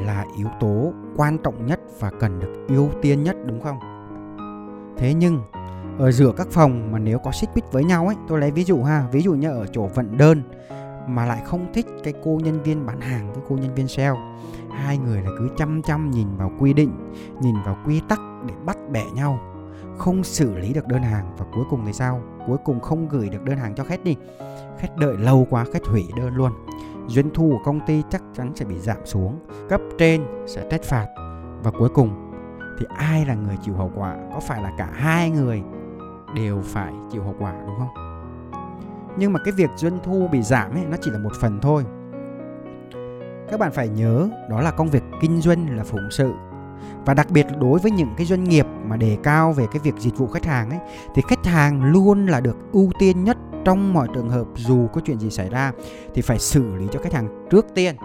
là 0.00 0.24
yếu 0.36 0.48
tố 0.60 0.92
quan 1.16 1.38
trọng 1.38 1.66
nhất 1.66 1.80
và 2.00 2.10
cần 2.20 2.40
được 2.40 2.66
ưu 2.68 2.88
tiên 3.02 3.22
nhất, 3.22 3.36
đúng 3.46 3.60
không? 3.62 3.78
Thế 4.96 5.14
nhưng, 5.14 5.40
ở 5.98 6.12
giữa 6.12 6.32
các 6.36 6.46
phòng 6.50 6.92
mà 6.92 6.98
nếu 6.98 7.18
có 7.18 7.32
xích 7.32 7.50
mích 7.54 7.72
với 7.72 7.84
nhau 7.84 8.06
ấy, 8.06 8.16
tôi 8.28 8.40
lấy 8.40 8.50
ví 8.50 8.64
dụ 8.64 8.82
ha, 8.82 9.06
ví 9.12 9.20
dụ 9.20 9.34
như 9.34 9.50
ở 9.50 9.66
chỗ 9.66 9.86
vận 9.86 10.16
đơn 10.16 10.42
mà 11.08 11.26
lại 11.26 11.42
không 11.44 11.66
thích 11.74 11.86
cái 12.04 12.14
cô 12.24 12.40
nhân 12.44 12.62
viên 12.62 12.86
bán 12.86 13.00
hàng 13.00 13.32
với 13.32 13.42
cô 13.48 13.56
nhân 13.56 13.74
viên 13.74 13.88
sale, 13.88 14.20
hai 14.70 14.98
người 14.98 15.22
là 15.22 15.30
cứ 15.38 15.48
chăm 15.56 15.82
chăm 15.82 16.10
nhìn 16.10 16.26
vào 16.36 16.52
quy 16.58 16.72
định, 16.72 17.12
nhìn 17.40 17.54
vào 17.64 17.76
quy 17.86 18.00
tắc 18.08 18.20
để 18.48 18.54
bắt 18.64 18.76
bẻ 18.90 19.04
nhau, 19.14 19.38
không 19.98 20.24
xử 20.24 20.56
lý 20.58 20.72
được 20.72 20.86
đơn 20.86 21.02
hàng 21.02 21.36
và 21.38 21.44
cuối 21.54 21.64
cùng 21.70 21.80
thì 21.86 21.92
sao? 21.92 22.20
Cuối 22.46 22.56
cùng 22.64 22.80
không 22.80 23.08
gửi 23.08 23.28
được 23.28 23.42
đơn 23.44 23.56
hàng 23.56 23.74
cho 23.74 23.84
khách 23.84 24.04
đi. 24.04 24.16
Khách 24.78 24.96
đợi 24.96 25.16
lâu 25.16 25.46
quá, 25.50 25.64
khách 25.72 25.84
hủy 25.84 26.04
đơn 26.16 26.34
luôn 26.34 26.52
doanh 27.08 27.30
thu 27.34 27.50
của 27.50 27.64
công 27.64 27.80
ty 27.86 28.02
chắc 28.10 28.22
chắn 28.36 28.52
sẽ 28.54 28.64
bị 28.64 28.78
giảm 28.78 28.98
xuống, 29.04 29.38
cấp 29.68 29.80
trên 29.98 30.22
sẽ 30.46 30.66
trách 30.70 30.82
phạt. 30.82 31.06
Và 31.62 31.70
cuối 31.70 31.88
cùng, 31.88 32.32
thì 32.78 32.86
ai 32.96 33.26
là 33.26 33.34
người 33.34 33.56
chịu 33.62 33.74
hậu 33.74 33.90
quả? 33.94 34.16
Có 34.34 34.40
phải 34.40 34.62
là 34.62 34.72
cả 34.78 34.88
hai 34.92 35.30
người 35.30 35.62
đều 36.34 36.60
phải 36.64 36.92
chịu 37.12 37.22
hậu 37.22 37.34
quả, 37.38 37.54
đúng 37.66 37.76
không? 37.78 38.04
Nhưng 39.18 39.32
mà 39.32 39.40
cái 39.44 39.52
việc 39.56 39.70
doanh 39.76 39.98
thu 40.04 40.28
bị 40.32 40.42
giảm 40.42 40.72
ấy, 40.72 40.84
nó 40.90 40.96
chỉ 41.02 41.10
là 41.10 41.18
một 41.18 41.32
phần 41.40 41.58
thôi. 41.62 41.84
Các 43.50 43.60
bạn 43.60 43.72
phải 43.72 43.88
nhớ, 43.88 44.28
đó 44.50 44.60
là 44.60 44.70
công 44.70 44.90
việc 44.90 45.02
kinh 45.20 45.40
doanh 45.40 45.76
là 45.76 45.84
phụng 45.84 46.10
sự. 46.10 46.32
Và 47.04 47.14
đặc 47.14 47.30
biệt 47.30 47.46
đối 47.60 47.78
với 47.78 47.90
những 47.90 48.14
cái 48.16 48.26
doanh 48.26 48.44
nghiệp 48.44 48.66
mà 48.84 48.96
đề 48.96 49.18
cao 49.22 49.52
về 49.52 49.66
cái 49.72 49.80
việc 49.84 49.94
dịch 49.98 50.16
vụ 50.16 50.26
khách 50.26 50.44
hàng 50.44 50.70
ấy, 50.70 50.78
thì 51.14 51.22
khách 51.28 51.46
hàng 51.46 51.84
luôn 51.84 52.26
là 52.26 52.40
được 52.40 52.56
ưu 52.72 52.90
tiên 52.98 53.24
nhất 53.24 53.36
trong 53.64 53.92
mọi 53.92 54.08
trường 54.14 54.30
hợp 54.30 54.46
dù 54.56 54.88
có 54.92 55.00
chuyện 55.04 55.18
gì 55.18 55.30
xảy 55.30 55.48
ra 55.48 55.72
thì 56.14 56.22
phải 56.22 56.38
xử 56.38 56.74
lý 56.74 56.86
cho 56.92 57.00
khách 57.00 57.12
hàng 57.12 57.46
trước 57.50 57.66
tiên. 57.74 57.96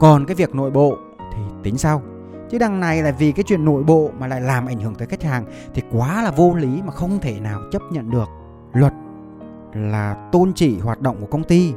Còn 0.00 0.26
cái 0.26 0.34
việc 0.34 0.54
nội 0.54 0.70
bộ 0.70 0.96
thì 1.32 1.42
tính 1.62 1.78
sau. 1.78 2.02
Chứ 2.50 2.58
đằng 2.58 2.80
này 2.80 3.02
là 3.02 3.12
vì 3.12 3.32
cái 3.32 3.44
chuyện 3.46 3.64
nội 3.64 3.82
bộ 3.82 4.10
mà 4.18 4.26
lại 4.26 4.40
làm 4.40 4.66
ảnh 4.66 4.80
hưởng 4.80 4.94
tới 4.94 5.08
khách 5.08 5.22
hàng 5.22 5.44
thì 5.74 5.82
quá 5.92 6.22
là 6.22 6.30
vô 6.30 6.54
lý 6.54 6.82
mà 6.82 6.92
không 6.92 7.18
thể 7.20 7.40
nào 7.40 7.60
chấp 7.72 7.82
nhận 7.90 8.10
được. 8.10 8.28
Luật 8.72 8.92
là 9.74 10.28
tôn 10.32 10.52
chỉ 10.54 10.78
hoạt 10.78 11.00
động 11.00 11.16
của 11.20 11.26
công 11.26 11.44
ty, 11.44 11.72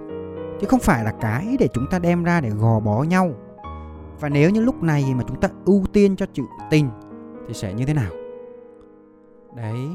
chứ 0.61 0.67
không 0.67 0.79
phải 0.79 1.03
là 1.03 1.11
cái 1.11 1.55
để 1.59 1.67
chúng 1.73 1.85
ta 1.91 1.99
đem 1.99 2.23
ra 2.23 2.41
để 2.41 2.49
gò 2.49 2.79
bó 2.79 3.03
nhau. 3.03 3.31
Và 4.19 4.29
nếu 4.29 4.49
như 4.49 4.61
lúc 4.61 4.83
này 4.83 5.05
mà 5.15 5.23
chúng 5.27 5.39
ta 5.39 5.49
ưu 5.65 5.83
tiên 5.93 6.15
cho 6.15 6.25
chữ 6.33 6.43
tình 6.69 6.89
thì 7.47 7.53
sẽ 7.53 7.73
như 7.73 7.85
thế 7.85 7.93
nào? 7.93 8.11
Đấy, 9.55 9.87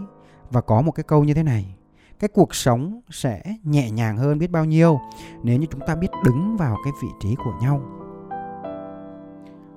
và 0.51 0.61
có 0.61 0.83
một 0.83 0.93
cái 0.93 1.05
câu 1.05 1.25
như 1.25 1.35
thế 1.35 1.43
này 1.43 1.77
cái 2.21 2.29
cuộc 2.29 2.55
sống 2.55 3.01
sẽ 3.11 3.43
nhẹ 3.65 3.91
nhàng 3.91 4.17
hơn 4.17 4.39
biết 4.39 4.51
bao 4.51 4.65
nhiêu 4.65 5.01
nếu 5.43 5.59
như 5.59 5.67
chúng 5.71 5.81
ta 5.87 5.95
biết 5.95 6.09
đứng 6.25 6.57
vào 6.57 6.77
cái 6.85 6.93
vị 7.03 7.09
trí 7.21 7.35
của 7.35 7.53
nhau. 7.63 7.81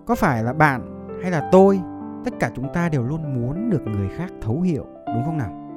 Có 0.06 0.16
phải 0.16 0.44
là 0.44 0.54
bạn 0.54 1.10
hay 1.22 1.32
là 1.32 1.50
tôi, 1.52 1.80
tất 2.26 2.32
cả 2.40 2.52
chúng 2.56 2.74
ta 2.74 2.90
đều 2.90 3.04
luôn 3.04 3.36
muốn 3.36 3.70
được 3.70 3.82
người 3.86 4.10
khác 4.18 4.30
thấu 4.42 4.62
hiểu, 4.62 4.86
đúng 5.06 5.26
không 5.26 5.38
nào? 5.38 5.70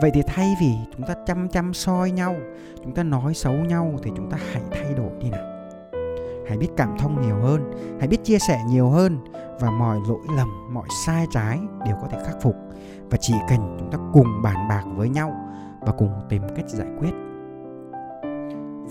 Vậy 0.00 0.10
thì 0.14 0.22
thay 0.26 0.54
vì 0.60 0.74
chúng 0.96 1.06
ta 1.06 1.14
chăm 1.26 1.48
chăm 1.48 1.74
soi 1.74 2.10
nhau, 2.10 2.36
chúng 2.84 2.94
ta 2.94 3.02
nói 3.02 3.34
xấu 3.34 3.52
nhau 3.52 3.94
thì 4.02 4.10
chúng 4.16 4.30
ta 4.30 4.38
hãy 4.52 4.62
thay 4.70 4.94
đổi 4.94 5.10
đi 5.20 5.30
nào. 5.30 5.44
Hãy 6.48 6.58
biết 6.58 6.68
cảm 6.76 6.96
thông 6.98 7.22
nhiều 7.22 7.36
hơn, 7.36 7.72
hãy 7.98 8.08
biết 8.08 8.24
chia 8.24 8.38
sẻ 8.38 8.60
nhiều 8.68 8.88
hơn 8.88 9.18
và 9.60 9.70
mọi 9.70 9.98
lỗi 10.08 10.22
lầm, 10.36 10.74
mọi 10.74 10.88
sai 11.06 11.26
trái 11.30 11.58
đều 11.86 11.96
có 12.02 12.08
thể 12.08 12.18
khắc 12.26 12.36
phục. 12.42 12.56
Và 13.10 13.18
chỉ 13.20 13.34
cần 13.48 13.76
chúng 13.78 13.90
ta 13.90 13.98
cùng 14.12 14.42
bàn 14.42 14.68
bạc 14.68 14.82
với 14.96 15.08
nhau 15.08 15.32
và 15.88 15.94
cùng 15.98 16.10
tìm 16.28 16.42
cách 16.56 16.68
giải 16.68 16.86
quyết. 16.98 17.12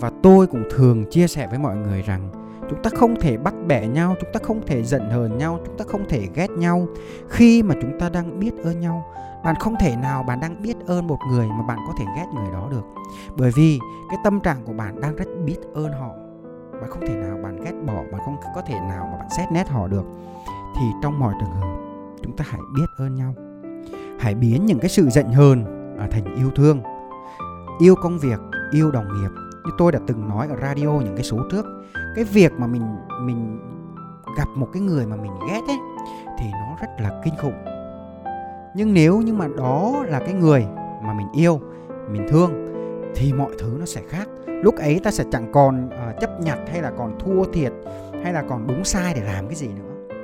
Và 0.00 0.10
tôi 0.22 0.46
cũng 0.46 0.64
thường 0.70 1.04
chia 1.10 1.26
sẻ 1.26 1.46
với 1.46 1.58
mọi 1.58 1.76
người 1.76 2.02
rằng, 2.02 2.30
chúng 2.70 2.82
ta 2.82 2.90
không 2.94 3.20
thể 3.20 3.36
bắt 3.36 3.54
bẻ 3.66 3.86
nhau, 3.86 4.14
chúng 4.20 4.30
ta 4.32 4.40
không 4.42 4.66
thể 4.66 4.82
giận 4.82 5.10
hờn 5.10 5.38
nhau, 5.38 5.58
chúng 5.66 5.78
ta 5.78 5.84
không 5.88 6.08
thể 6.08 6.28
ghét 6.34 6.50
nhau 6.50 6.86
khi 7.28 7.62
mà 7.62 7.74
chúng 7.82 7.98
ta 7.98 8.08
đang 8.08 8.40
biết 8.40 8.52
ơn 8.64 8.80
nhau. 8.80 9.04
Bạn 9.44 9.54
không 9.54 9.74
thể 9.80 9.96
nào 9.96 10.22
bạn 10.22 10.40
đang 10.40 10.62
biết 10.62 10.76
ơn 10.86 11.06
một 11.06 11.18
người 11.30 11.48
mà 11.48 11.62
bạn 11.68 11.78
có 11.86 11.92
thể 11.98 12.04
ghét 12.16 12.26
người 12.34 12.52
đó 12.52 12.68
được. 12.70 12.84
Bởi 13.36 13.50
vì 13.56 13.78
cái 14.08 14.18
tâm 14.24 14.40
trạng 14.40 14.64
của 14.64 14.72
bạn 14.72 15.00
đang 15.00 15.16
rất 15.16 15.28
biết 15.44 15.58
ơn 15.74 15.92
họ. 15.92 16.10
Bạn 16.72 16.90
không 16.90 17.06
thể 17.06 17.14
nào 17.14 17.38
bạn 17.42 17.60
ghét 17.64 17.72
bỏ, 17.86 18.02
bạn 18.12 18.20
không 18.24 18.36
có 18.54 18.62
thể 18.62 18.74
nào 18.74 19.08
mà 19.12 19.18
bạn 19.18 19.28
xét 19.36 19.52
nét 19.52 19.68
họ 19.68 19.88
được. 19.88 20.04
Thì 20.76 20.86
trong 21.02 21.18
mọi 21.18 21.34
trường 21.40 21.50
hợp, 21.50 21.76
chúng 22.22 22.36
ta 22.36 22.44
hãy 22.48 22.60
biết 22.76 22.86
ơn 22.98 23.14
nhau. 23.14 23.34
Hãy 24.20 24.34
biến 24.34 24.66
những 24.66 24.78
cái 24.78 24.88
sự 24.88 25.08
giận 25.08 25.32
hờn 25.32 25.77
à, 25.98 26.08
thành 26.10 26.34
yêu 26.36 26.50
thương 26.56 26.82
yêu 27.80 27.94
công 28.02 28.18
việc 28.18 28.40
yêu 28.70 28.90
đồng 28.90 29.04
nghiệp. 29.04 29.30
Như 29.64 29.70
tôi 29.78 29.92
đã 29.92 29.98
từng 30.06 30.28
nói 30.28 30.48
ở 30.48 30.56
radio 30.62 30.88
những 30.88 31.16
cái 31.16 31.24
số 31.24 31.38
trước 31.50 31.64
cái 32.14 32.24
việc 32.24 32.52
mà 32.52 32.66
mình 32.66 32.96
mình 33.22 33.58
gặp 34.38 34.48
một 34.54 34.68
cái 34.72 34.82
người 34.82 35.06
mà 35.06 35.16
mình 35.16 35.32
ghét 35.48 35.60
ấy 35.68 35.78
thì 36.38 36.46
nó 36.52 36.76
rất 36.80 36.88
là 36.98 37.20
kinh 37.24 37.34
khủng. 37.42 37.64
Nhưng 38.74 38.94
nếu 38.94 39.20
như 39.20 39.32
mà 39.32 39.48
đó 39.56 40.04
là 40.08 40.20
cái 40.20 40.34
người 40.34 40.66
mà 41.02 41.14
mình 41.14 41.26
yêu 41.32 41.60
mình 42.10 42.26
thương 42.28 42.50
thì 43.14 43.32
mọi 43.32 43.50
thứ 43.58 43.76
nó 43.78 43.86
sẽ 43.86 44.02
khác. 44.08 44.28
Lúc 44.46 44.76
ấy 44.76 45.00
ta 45.04 45.10
sẽ 45.10 45.24
chẳng 45.32 45.52
còn 45.52 45.86
uh, 45.86 46.20
chấp 46.20 46.40
nhặt 46.40 46.58
hay 46.72 46.82
là 46.82 46.92
còn 46.98 47.18
thua 47.18 47.44
thiệt 47.44 47.72
hay 48.22 48.32
là 48.32 48.44
còn 48.48 48.66
đúng 48.66 48.84
sai 48.84 49.14
để 49.14 49.20
làm 49.20 49.46
cái 49.46 49.54
gì 49.54 49.68
nữa. 49.68 50.14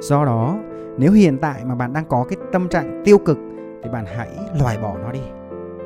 Do 0.00 0.24
đó 0.24 0.56
nếu 0.98 1.12
hiện 1.12 1.38
tại 1.38 1.64
mà 1.64 1.74
bạn 1.74 1.92
đang 1.92 2.04
có 2.04 2.24
cái 2.28 2.36
tâm 2.52 2.68
trạng 2.68 3.02
tiêu 3.04 3.18
cực 3.18 3.38
thì 3.82 3.90
bạn 3.90 4.04
hãy 4.16 4.28
loại 4.60 4.78
bỏ 4.78 4.98
nó 4.98 5.12
đi. 5.12 5.22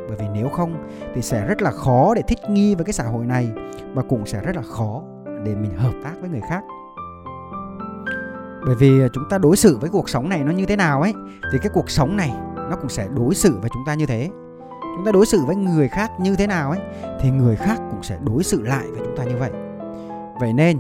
Bởi 0.09 0.17
vì 0.17 0.27
nếu 0.35 0.49
không 0.49 0.89
thì 1.15 1.23
sẽ 1.23 1.47
rất 1.47 1.63
là 1.63 1.71
khó 1.71 2.15
để 2.15 2.23
thích 2.29 2.39
nghi 2.49 2.75
với 2.75 2.85
cái 2.85 2.93
xã 2.93 3.05
hội 3.05 3.27
này 3.27 3.53
và 3.95 4.03
cũng 4.03 4.27
sẽ 4.27 4.41
rất 4.41 4.57
là 4.57 4.63
khó 4.63 5.03
để 5.45 5.55
mình 5.55 5.77
hợp 5.77 5.93
tác 6.05 6.13
với 6.21 6.31
người 6.31 6.43
khác. 6.49 6.63
Bởi 8.67 8.75
vì 8.75 9.01
à, 9.01 9.09
chúng 9.13 9.25
ta 9.31 9.39
đối 9.39 9.57
xử 9.57 9.79
với 9.81 9.91
cuộc 9.91 10.09
sống 10.09 10.29
này 10.29 10.45
nó 10.45 10.53
như 10.53 10.67
thế 10.67 10.77
nào 10.77 11.03
ấy, 11.03 11.15
thì 11.53 11.59
cái 11.59 11.71
cuộc 11.75 11.91
sống 11.91 12.17
này 12.17 12.35
nó 12.57 12.77
cũng 12.77 12.89
sẽ 12.89 13.09
đối 13.17 13.35
xử 13.35 13.59
với 13.61 13.71
chúng 13.75 13.83
ta 13.87 13.95
như 13.95 14.07
thế. 14.07 14.31
Chúng 14.97 15.05
ta 15.07 15.13
đối 15.13 15.27
xử 15.27 15.45
với 15.47 15.57
người 15.57 15.89
khác 15.89 16.11
như 16.21 16.37
thế 16.37 16.47
nào 16.47 16.71
ấy, 16.71 16.81
thì 17.21 17.31
người 17.31 17.57
khác 17.57 17.77
cũng 17.91 18.03
sẽ 18.03 18.19
đối 18.27 18.45
xử 18.45 18.63
lại 18.63 18.87
với 18.91 19.01
chúng 19.05 19.17
ta 19.17 19.25
như 19.25 19.37
vậy. 19.37 19.51
Vậy 20.41 20.53
nên 20.53 20.79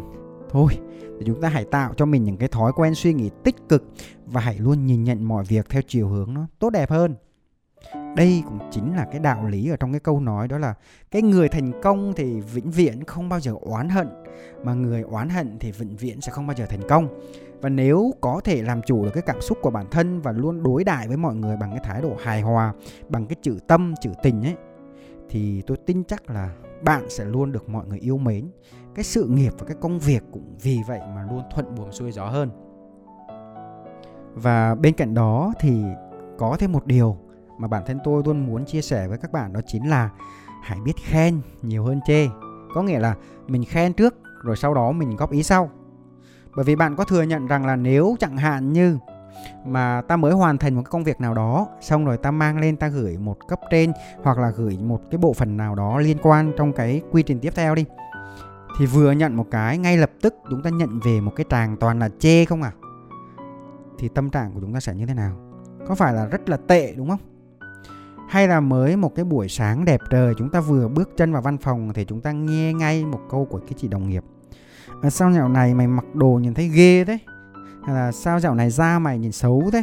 thôi. 0.53 0.79
Thì 1.01 1.27
chúng 1.27 1.41
ta 1.41 1.49
hãy 1.49 1.65
tạo 1.65 1.95
cho 1.97 2.07
mình 2.07 2.25
những 2.25 2.37
cái 2.37 2.49
thói 2.49 2.73
quen 2.77 2.95
suy 2.95 3.15
nghĩ 3.15 3.31
tích 3.45 3.57
cực 3.69 3.85
và 4.27 4.41
hãy 4.41 4.59
luôn 4.59 4.87
nhìn 4.87 5.05
nhận 5.05 5.25
mọi 5.25 5.45
việc 5.45 5.69
theo 5.69 5.83
chiều 5.89 6.09
hướng 6.09 6.35
nó 6.35 6.47
tốt 6.59 6.71
đẹp 6.71 6.91
hơn. 6.91 7.15
Đây 8.17 8.43
cũng 8.45 8.59
chính 8.71 8.97
là 8.97 9.07
cái 9.11 9.21
đạo 9.21 9.47
lý 9.47 9.69
ở 9.69 9.77
trong 9.77 9.93
cái 9.93 10.01
câu 10.01 10.21
nói 10.21 10.49
đó 10.49 10.59
là 10.59 10.75
cái 11.11 11.23
người 11.23 11.49
thành 11.49 11.81
công 11.83 12.13
thì 12.17 12.41
vĩnh 12.41 12.71
viễn 12.71 13.05
không 13.05 13.29
bao 13.29 13.41
giờ 13.41 13.55
oán 13.61 13.89
hận, 13.89 14.09
mà 14.65 14.75
người 14.75 15.03
oán 15.03 15.29
hận 15.29 15.59
thì 15.59 15.73
vĩnh 15.73 15.97
viễn 15.97 16.21
sẽ 16.21 16.33
không 16.33 16.47
bao 16.47 16.57
giờ 16.57 16.67
thành 16.67 16.89
công. 16.89 17.09
Và 17.61 17.69
nếu 17.69 18.13
có 18.21 18.41
thể 18.45 18.63
làm 18.63 18.83
chủ 18.83 19.05
được 19.05 19.11
cái 19.15 19.23
cảm 19.23 19.41
xúc 19.41 19.59
của 19.63 19.71
bản 19.71 19.87
thân 19.91 20.21
và 20.21 20.33
luôn 20.33 20.63
đối 20.63 20.85
đại 20.85 21.09
với 21.09 21.17
mọi 21.17 21.35
người 21.35 21.57
bằng 21.57 21.71
cái 21.71 21.81
thái 21.85 22.03
độ 22.03 22.17
hài 22.23 22.41
hòa, 22.41 22.73
bằng 23.09 23.27
cái 23.27 23.37
chữ 23.43 23.59
tâm, 23.67 23.95
chữ 24.01 24.11
tình 24.23 24.43
ấy 24.43 24.55
thì 25.33 25.63
tôi 25.67 25.77
tin 25.77 26.05
chắc 26.05 26.31
là 26.31 26.51
bạn 26.85 27.11
sẽ 27.11 27.25
luôn 27.25 27.53
được 27.53 27.69
mọi 27.69 27.87
người 27.87 27.99
yêu 27.99 28.19
mến. 28.19 28.51
Cái 28.95 29.05
sự 29.05 29.27
nghiệp 29.29 29.53
và 29.59 29.67
cái 29.67 29.77
công 29.81 29.99
việc 29.99 30.23
cũng 30.33 30.57
vì 30.63 30.79
vậy 30.87 31.01
mà 31.15 31.27
luôn 31.31 31.43
thuận 31.55 31.75
buồm 31.75 31.91
xuôi 31.91 32.13
gió 32.13 32.27
hơn. 32.27 32.51
Và 34.35 34.75
bên 34.75 34.95
cạnh 34.95 35.15
đó 35.15 35.53
thì 35.61 35.85
có 36.39 36.57
thêm 36.59 36.73
một 36.73 36.87
điều 36.87 37.17
mà 37.59 37.69
bản 37.69 37.83
thân 37.87 37.99
tôi 38.05 38.23
luôn 38.27 38.47
muốn 38.47 38.65
chia 38.65 38.83
sẻ 38.83 39.09
với 39.09 39.19
các 39.19 39.33
bạn, 39.33 39.53
đó 39.53 39.61
chính 39.67 39.91
là 39.91 40.11
hãy 40.63 40.79
biết 40.85 40.97
khen 40.97 41.41
nhiều 41.63 41.85
hơn 41.85 42.01
chê. 42.07 42.29
Có 42.75 42.83
nghĩa 42.83 42.99
là 42.99 43.17
mình 43.47 43.65
khen 43.65 43.93
trước, 43.93 44.15
rồi 44.43 44.57
sau 44.57 44.75
đó 44.75 44.93
mình 44.93 45.17
góp 45.17 45.31
ý 45.31 45.43
sau. 45.43 45.71
Bởi 46.57 46.65
vì 46.65 46.77
bạn 46.77 46.97
có 46.97 47.05
thừa 47.05 47.23
nhận 47.23 47.47
rằng 47.47 47.67
là 47.67 47.77
nếu 47.77 48.17
chẳng 48.21 48.37
hạn 48.37 48.73
như 48.73 48.99
mà 49.67 50.03
ta 50.09 50.17
mới 50.17 50.33
hoàn 50.33 50.59
thành 50.59 50.75
một 50.75 50.83
cái 50.85 50.91
công 50.91 51.05
việc 51.05 51.21
nào 51.21 51.35
đó 51.35 51.69
xong 51.81 52.05
rồi 52.05 52.17
ta 52.17 52.31
mang 52.31 52.59
lên 52.59 52.77
ta 52.77 52.89
gửi 52.89 53.19
một 53.19 53.49
cấp 53.49 53.61
trên 53.71 53.93
hoặc 54.23 54.39
là 54.39 54.51
gửi 54.51 54.79
một 54.79 55.01
cái 55.11 55.19
bộ 55.19 55.33
phận 55.33 55.57
nào 55.57 55.75
đó 55.75 55.99
liên 55.99 56.17
quan 56.23 56.53
trong 56.57 56.73
cái 56.73 57.03
quy 57.11 57.23
trình 57.23 57.41
tiếp 57.41 57.53
theo 57.55 57.75
đi. 57.75 57.85
Thì 58.79 58.87
vừa 58.87 59.13
nhận 59.13 59.37
một 59.37 59.47
cái 59.51 59.79
ngay 59.79 59.97
lập 59.97 60.11
tức 60.23 60.35
chúng 60.51 60.63
ta 60.63 60.71
nhận 60.71 61.01
về 61.01 61.21
một 61.21 61.33
cái 61.37 61.47
tràng 61.51 61.77
toàn 61.77 61.99
là 61.99 62.09
chê 62.19 62.45
không 62.45 62.63
à? 62.63 62.73
Thì 63.99 64.09
tâm 64.09 64.31
trạng 64.31 64.53
của 64.55 64.61
chúng 64.61 64.75
ta 64.75 64.81
sẽ 64.81 64.95
như 64.95 65.07
thế 65.07 65.15
nào? 65.15 65.37
Có 65.89 65.95
phải 65.95 66.15
là 66.15 66.27
rất 66.27 66.49
là 66.49 66.57
tệ 66.57 66.95
đúng 66.97 67.09
không? 67.09 67.21
Hay 68.29 68.49
là 68.49 68.61
mới 68.61 68.97
một 68.97 69.15
cái 69.15 69.25
buổi 69.25 69.49
sáng 69.49 69.85
đẹp 69.85 70.01
trời 70.11 70.35
chúng 70.39 70.51
ta 70.51 70.61
vừa 70.61 70.89
bước 70.89 71.11
chân 71.17 71.33
vào 71.33 71.43
văn 71.43 71.59
phòng 71.59 71.93
thì 71.95 72.05
chúng 72.05 72.21
ta 72.21 72.33
nghe 72.33 72.73
ngay 72.73 73.05
một 73.05 73.21
câu 73.31 73.45
của 73.45 73.59
cái 73.59 73.75
chị 73.77 73.89
đồng 73.89 74.09
nghiệp. 74.09 74.25
À, 75.03 75.11
sao 75.11 75.31
nhậu 75.31 75.49
này 75.49 75.75
mày 75.75 75.87
mặc 75.87 76.05
đồ 76.15 76.29
nhìn 76.43 76.55
thấy 76.55 76.69
ghê 76.69 77.05
thế? 77.05 77.19
Hay 77.85 77.95
là 77.95 78.13
sao 78.13 78.41
dạo 78.41 78.55
này 78.55 78.71
da 78.71 78.99
mày 78.99 79.19
nhìn 79.19 79.33
xấu 79.33 79.71
thế? 79.73 79.83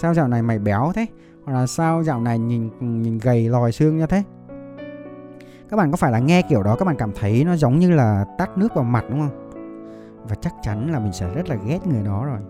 Sao 0.00 0.14
dạo 0.14 0.28
này 0.28 0.42
mày 0.42 0.58
béo 0.58 0.92
thế? 0.94 1.06
Hoặc 1.44 1.52
là 1.52 1.66
sao 1.66 2.02
dạo 2.02 2.20
này 2.20 2.38
nhìn 2.38 2.70
nhìn 2.80 3.18
gầy 3.18 3.48
lòi 3.48 3.72
xương 3.72 3.98
như 3.98 4.06
thế? 4.06 4.22
Các 5.70 5.76
bạn 5.76 5.90
có 5.90 5.96
phải 5.96 6.12
là 6.12 6.18
nghe 6.18 6.42
kiểu 6.42 6.62
đó 6.62 6.76
các 6.78 6.84
bạn 6.84 6.96
cảm 6.96 7.12
thấy 7.14 7.44
nó 7.44 7.56
giống 7.56 7.78
như 7.78 7.90
là 7.90 8.24
tắt 8.38 8.58
nước 8.58 8.74
vào 8.74 8.84
mặt 8.84 9.04
đúng 9.10 9.18
không? 9.20 9.50
Và 10.28 10.34
chắc 10.34 10.54
chắn 10.62 10.92
là 10.92 10.98
mình 10.98 11.12
sẽ 11.12 11.34
rất 11.34 11.48
là 11.48 11.56
ghét 11.66 11.86
người 11.86 12.02
đó 12.02 12.24
rồi. 12.24 12.40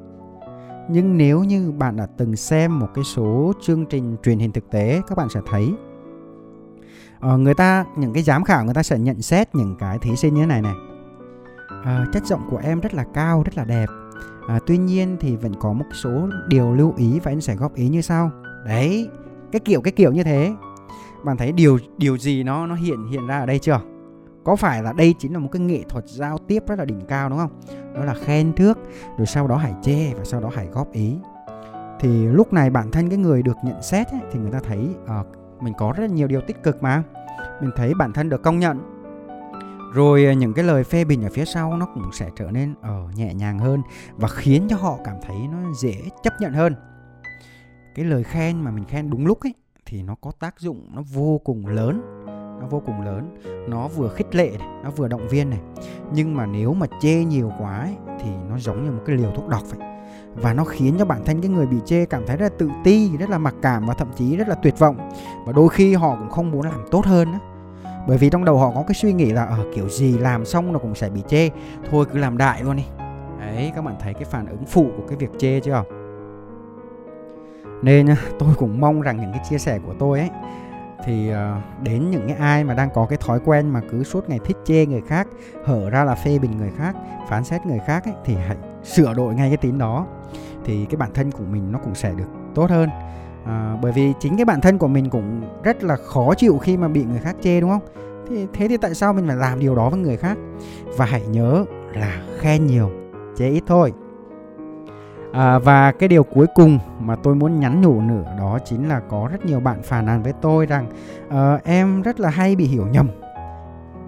Nhưng 0.90 1.16
nếu 1.16 1.44
như 1.44 1.72
bạn 1.72 1.96
đã 1.96 2.06
từng 2.16 2.36
xem 2.36 2.78
một 2.78 2.88
cái 2.94 3.04
số 3.04 3.52
chương 3.62 3.86
trình 3.86 4.16
truyền 4.22 4.38
hình 4.38 4.52
thực 4.52 4.70
tế 4.70 5.00
các 5.08 5.18
bạn 5.18 5.28
sẽ 5.28 5.40
thấy 5.46 5.74
ờ, 7.20 7.38
người 7.38 7.54
ta 7.54 7.84
những 7.96 8.12
cái 8.12 8.22
giám 8.22 8.44
khảo 8.44 8.64
người 8.64 8.74
ta 8.74 8.82
sẽ 8.82 8.98
nhận 8.98 9.22
xét 9.22 9.54
những 9.54 9.76
cái 9.78 9.98
thí 9.98 10.16
sinh 10.16 10.34
như 10.34 10.40
thế 10.40 10.46
này 10.46 10.62
này. 10.62 10.74
Uh, 11.80 12.12
chất 12.12 12.26
giọng 12.26 12.48
của 12.50 12.56
em 12.56 12.80
rất 12.80 12.94
là 12.94 13.04
cao 13.14 13.42
rất 13.42 13.56
là 13.56 13.64
đẹp 13.64 13.86
à, 14.48 14.58
tuy 14.66 14.78
nhiên 14.78 15.16
thì 15.20 15.36
vẫn 15.36 15.54
có 15.60 15.72
một 15.72 15.84
số 15.92 16.28
điều 16.48 16.74
lưu 16.74 16.94
ý 16.96 17.20
và 17.20 17.30
anh 17.32 17.40
sẽ 17.40 17.56
góp 17.56 17.74
ý 17.74 17.88
như 17.88 18.00
sau. 18.00 18.30
Đấy 18.66 19.08
cái 19.52 19.60
kiểu 19.60 19.80
cái 19.80 19.92
kiểu 19.92 20.12
như 20.12 20.22
thế. 20.22 20.54
Bạn 21.24 21.36
thấy 21.36 21.52
điều 21.52 21.78
điều 21.98 22.18
gì 22.18 22.42
nó 22.42 22.66
nó 22.66 22.74
hiện 22.74 23.06
hiện 23.10 23.26
ra 23.26 23.38
ở 23.38 23.46
đây 23.46 23.58
chưa? 23.58 23.80
Có 24.44 24.56
phải 24.56 24.82
là 24.82 24.92
đây 24.92 25.14
chính 25.18 25.32
là 25.32 25.38
một 25.38 25.48
cái 25.52 25.60
nghệ 25.60 25.82
thuật 25.88 26.04
giao 26.08 26.38
tiếp 26.38 26.62
rất 26.66 26.78
là 26.78 26.84
đỉnh 26.84 27.00
cao 27.08 27.28
đúng 27.28 27.38
không? 27.38 27.50
Đó 27.94 28.04
là 28.04 28.14
khen 28.14 28.52
thước 28.52 28.78
rồi 29.18 29.26
sau 29.26 29.46
đó 29.48 29.56
hãy 29.56 29.74
chê 29.82 30.14
và 30.14 30.24
sau 30.24 30.40
đó 30.40 30.50
hãy 30.54 30.66
góp 30.66 30.92
ý. 30.92 31.16
Thì 32.00 32.26
lúc 32.26 32.52
này 32.52 32.70
bản 32.70 32.90
thân 32.90 33.08
cái 33.08 33.18
người 33.18 33.42
được 33.42 33.56
nhận 33.64 33.82
xét 33.82 34.08
ấy, 34.08 34.20
thì 34.32 34.38
người 34.38 34.50
ta 34.50 34.60
thấy 34.68 34.88
uh, 35.04 35.26
mình 35.62 35.74
có 35.78 35.92
rất 35.96 36.02
là 36.02 36.14
nhiều 36.14 36.28
điều 36.28 36.40
tích 36.40 36.62
cực 36.62 36.82
mà. 36.82 37.02
Mình 37.60 37.70
thấy 37.76 37.94
bản 37.94 38.12
thân 38.12 38.28
được 38.28 38.42
công 38.42 38.58
nhận 38.58 38.80
rồi 39.92 40.24
ờ, 40.24 40.32
những 40.32 40.54
cái 40.54 40.64
lời 40.64 40.84
phê 40.84 41.04
bình 41.04 41.22
ở 41.22 41.28
phía 41.32 41.44
sau 41.44 41.76
nó 41.76 41.86
cũng 41.94 42.12
sẽ 42.12 42.30
trở 42.36 42.50
nên 42.50 42.74
ở 42.82 43.04
uh, 43.04 43.14
nhẹ 43.14 43.34
nhàng 43.34 43.58
hơn 43.58 43.82
và 44.16 44.28
khiến 44.28 44.66
cho 44.70 44.76
họ 44.76 44.98
cảm 45.04 45.16
thấy 45.26 45.36
nó 45.52 45.72
dễ 45.74 45.94
chấp 46.22 46.32
nhận 46.40 46.52
hơn. 46.52 46.74
Cái 47.94 48.04
lời 48.04 48.24
khen 48.24 48.60
mà 48.60 48.70
mình 48.70 48.84
khen 48.84 49.10
đúng 49.10 49.26
lúc 49.26 49.40
ấy 49.40 49.54
thì 49.86 50.02
nó 50.02 50.14
có 50.20 50.30
tác 50.40 50.60
dụng 50.60 50.90
nó 50.94 51.02
vô 51.02 51.40
cùng 51.44 51.66
lớn 51.66 52.24
nó 52.60 52.66
vô 52.66 52.82
cùng 52.86 53.00
lớn. 53.00 53.36
Nó 53.68 53.88
vừa 53.88 54.08
khích 54.08 54.34
lệ 54.34 54.50
này, 54.58 54.68
nó 54.84 54.90
vừa 54.90 55.08
động 55.08 55.28
viên 55.28 55.50
này. 55.50 55.60
Nhưng 56.12 56.36
mà 56.36 56.46
nếu 56.46 56.74
mà 56.74 56.86
chê 57.00 57.24
nhiều 57.24 57.52
quá 57.58 57.78
ấy, 57.78 57.94
thì 58.20 58.30
nó 58.48 58.58
giống 58.58 58.84
như 58.84 58.90
một 58.90 59.02
cái 59.06 59.16
liều 59.16 59.30
thuốc 59.30 59.48
độc 59.48 59.62
vậy. 59.70 59.88
Và 60.34 60.54
nó 60.54 60.64
khiến 60.64 60.94
cho 60.98 61.04
bản 61.04 61.24
thân 61.24 61.40
cái 61.40 61.50
người 61.50 61.66
bị 61.66 61.76
chê 61.84 62.04
cảm 62.04 62.22
thấy 62.26 62.36
rất 62.36 62.44
là 62.44 62.56
tự 62.58 62.70
ti 62.84 63.16
rất 63.16 63.30
là 63.30 63.38
mặc 63.38 63.54
cảm 63.62 63.86
và 63.86 63.94
thậm 63.94 64.08
chí 64.16 64.36
rất 64.36 64.48
là 64.48 64.54
tuyệt 64.54 64.78
vọng. 64.78 65.10
Và 65.46 65.52
đôi 65.52 65.68
khi 65.68 65.94
họ 65.94 66.16
cũng 66.18 66.30
không 66.30 66.50
muốn 66.50 66.62
làm 66.62 66.80
tốt 66.90 67.06
hơn 67.06 67.32
nữa 67.32 67.38
bởi 68.08 68.18
vì 68.18 68.30
trong 68.30 68.44
đầu 68.44 68.58
họ 68.58 68.70
có 68.74 68.84
cái 68.88 68.94
suy 68.94 69.12
nghĩ 69.12 69.32
là 69.32 69.44
ở 69.44 69.64
kiểu 69.74 69.88
gì 69.88 70.18
làm 70.18 70.44
xong 70.44 70.72
nó 70.72 70.78
cũng 70.78 70.94
sẽ 70.94 71.10
bị 71.10 71.22
chê. 71.28 71.50
Thôi 71.90 72.06
cứ 72.12 72.18
làm 72.18 72.38
đại 72.38 72.62
luôn 72.62 72.76
đi. 72.76 72.84
Đấy 73.40 73.72
các 73.74 73.84
bạn 73.84 73.94
thấy 74.00 74.14
cái 74.14 74.24
phản 74.24 74.46
ứng 74.46 74.64
phụ 74.66 74.86
của 74.96 75.02
cái 75.08 75.16
việc 75.16 75.30
chê 75.38 75.60
chưa? 75.60 75.84
Nên 77.82 78.06
tôi 78.38 78.48
cũng 78.58 78.80
mong 78.80 79.00
rằng 79.00 79.20
những 79.20 79.32
cái 79.32 79.42
chia 79.50 79.58
sẻ 79.58 79.78
của 79.86 79.94
tôi 79.98 80.18
ấy 80.18 80.30
thì 81.04 81.30
ờ, 81.30 81.56
đến 81.82 82.10
những 82.10 82.26
cái 82.28 82.36
ai 82.36 82.64
mà 82.64 82.74
đang 82.74 82.88
có 82.94 83.06
cái 83.06 83.18
thói 83.18 83.40
quen 83.44 83.70
mà 83.70 83.80
cứ 83.90 84.04
suốt 84.04 84.28
ngày 84.28 84.38
thích 84.44 84.56
chê 84.64 84.86
người 84.86 85.00
khác 85.00 85.26
hở 85.64 85.90
ra 85.90 86.04
là 86.04 86.14
phê 86.14 86.38
bình 86.38 86.56
người 86.58 86.70
khác 86.78 86.96
phán 87.28 87.44
xét 87.44 87.66
người 87.66 87.78
khác 87.86 88.04
ấy, 88.04 88.14
thì 88.24 88.34
hãy 88.34 88.56
sửa 88.84 89.14
đổi 89.14 89.34
ngay 89.34 89.48
cái 89.50 89.56
tín 89.56 89.78
đó. 89.78 90.06
Thì 90.64 90.84
cái 90.84 90.96
bản 90.96 91.10
thân 91.14 91.30
của 91.30 91.44
mình 91.44 91.72
nó 91.72 91.78
cũng 91.78 91.94
sẽ 91.94 92.12
được 92.12 92.28
tốt 92.54 92.70
hơn 92.70 92.88
à, 93.44 93.76
bởi 93.82 93.92
vì 93.92 94.12
chính 94.20 94.36
cái 94.36 94.44
bản 94.44 94.60
thân 94.60 94.78
của 94.78 94.88
mình 94.88 95.10
cũng 95.10 95.42
rất 95.62 95.84
là 95.84 95.96
khó 95.96 96.34
chịu 96.34 96.58
khi 96.58 96.76
mà 96.76 96.88
bị 96.88 97.04
người 97.04 97.20
khác 97.20 97.36
chê 97.40 97.60
đúng 97.60 97.70
không? 97.70 97.82
Thì 98.28 98.46
thế 98.52 98.68
thì 98.68 98.76
tại 98.76 98.94
sao 98.94 99.12
mình 99.12 99.26
phải 99.26 99.36
làm 99.36 99.58
điều 99.58 99.74
đó 99.74 99.90
với 99.90 100.00
người 100.00 100.16
khác? 100.16 100.38
Và 100.96 101.04
hãy 101.04 101.26
nhớ 101.26 101.64
là 101.94 102.22
khen 102.38 102.66
nhiều 102.66 102.90
chê 103.36 103.48
ít 103.48 103.62
thôi. 103.66 103.92
À, 105.32 105.58
và 105.58 105.92
cái 105.92 106.08
điều 106.08 106.24
cuối 106.24 106.46
cùng 106.54 106.78
mà 107.00 107.16
tôi 107.16 107.34
muốn 107.34 107.60
nhắn 107.60 107.80
nhủ 107.80 108.00
nữa 108.00 108.24
đó 108.38 108.58
chính 108.64 108.88
là 108.88 109.00
có 109.00 109.28
rất 109.32 109.44
nhiều 109.46 109.60
bạn 109.60 109.82
phàn 109.82 110.06
nàn 110.06 110.22
với 110.22 110.32
tôi 110.40 110.66
rằng 110.66 110.86
uh, 111.28 111.64
em 111.64 112.02
rất 112.02 112.20
là 112.20 112.30
hay 112.30 112.56
bị 112.56 112.64
hiểu 112.64 112.86
nhầm. 112.86 113.08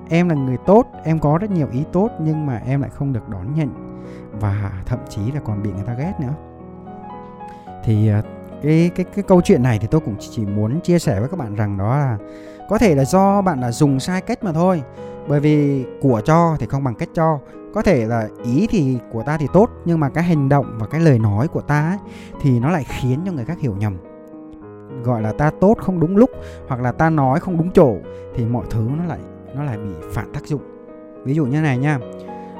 Em 0.09 0.29
là 0.29 0.35
người 0.35 0.57
tốt 0.67 0.87
em 1.05 1.19
có 1.19 1.39
rất 1.39 1.51
nhiều 1.51 1.69
ý 1.73 1.85
tốt 1.93 2.11
nhưng 2.21 2.47
mà 2.47 2.61
em 2.67 2.81
lại 2.81 2.91
không 2.91 3.13
được 3.13 3.29
đón 3.29 3.55
nhận 3.55 3.69
và 4.41 4.73
thậm 4.87 4.99
chí 5.09 5.33
là 5.33 5.41
còn 5.41 5.63
bị 5.63 5.73
người 5.73 5.85
ta 5.87 5.95
ghét 5.95 6.13
nữa. 6.21 6.35
Thì 7.85 8.13
uh, 8.19 8.25
cái 8.63 8.91
cái 8.97 9.07
cái 9.15 9.23
câu 9.29 9.41
chuyện 9.41 9.63
này 9.63 9.79
thì 9.79 9.87
tôi 9.91 10.01
cũng 10.01 10.17
chỉ 10.31 10.47
muốn 10.47 10.81
chia 10.81 10.99
sẻ 10.99 11.21
với 11.21 11.29
các 11.29 11.39
bạn 11.39 11.55
rằng 11.55 11.79
đó 11.79 11.97
là 11.97 12.19
có 12.69 12.79
thể 12.79 12.95
là 12.95 13.05
do 13.05 13.43
bạn 13.43 13.61
là 13.61 13.73
dùng 13.73 14.01
sai 14.01 14.21
cách 14.21 14.45
mà 14.45 14.53
thôi. 14.53 14.83
Bởi 15.29 15.41
vì 15.41 15.85
của 16.01 16.21
cho 16.25 16.57
thì 16.59 16.67
không 16.67 16.85
bằng 16.85 16.95
cách 16.95 17.09
cho. 17.15 17.39
Có 17.75 17.83
thể 17.83 18.07
là 18.07 18.29
ý 18.45 18.67
thì 18.71 18.99
của 19.13 19.23
ta 19.23 19.37
thì 19.37 19.47
tốt 19.53 19.71
nhưng 19.85 20.01
mà 20.01 20.09
cái 20.09 20.25
hành 20.25 20.49
động 20.49 20.77
và 20.79 20.87
cái 20.87 21.01
lời 21.01 21.19
nói 21.19 21.49
của 21.49 21.61
ta 21.61 21.89
ấy, 21.89 21.99
thì 22.41 22.61
nó 22.61 22.71
lại 22.71 22.85
khiến 22.89 23.21
cho 23.27 23.33
người 23.33 23.45
khác 23.45 23.61
hiểu 23.61 23.77
nhầm. 23.79 23.97
Gọi 25.05 25.23
là 25.23 25.33
ta 25.33 25.51
tốt 25.61 25.75
không 25.81 26.01
đúng 26.01 26.17
lúc 26.17 26.31
hoặc 26.69 26.81
là 26.81 26.93
ta 26.93 27.11
nói 27.11 27.41
không 27.41 27.57
đúng 27.59 27.71
chỗ 27.71 27.95
thì 28.37 28.45
mọi 28.45 28.67
thứ 28.71 28.89
nó 28.99 29.05
lại 29.05 29.19
nó 29.55 29.65
lại 29.65 29.79
bị 29.79 29.91
phản 30.13 30.33
tác 30.33 30.47
dụng. 30.47 30.63
Ví 31.25 31.35
dụ 31.35 31.47
như 31.47 31.61
này 31.61 31.79
nha. 31.79 31.99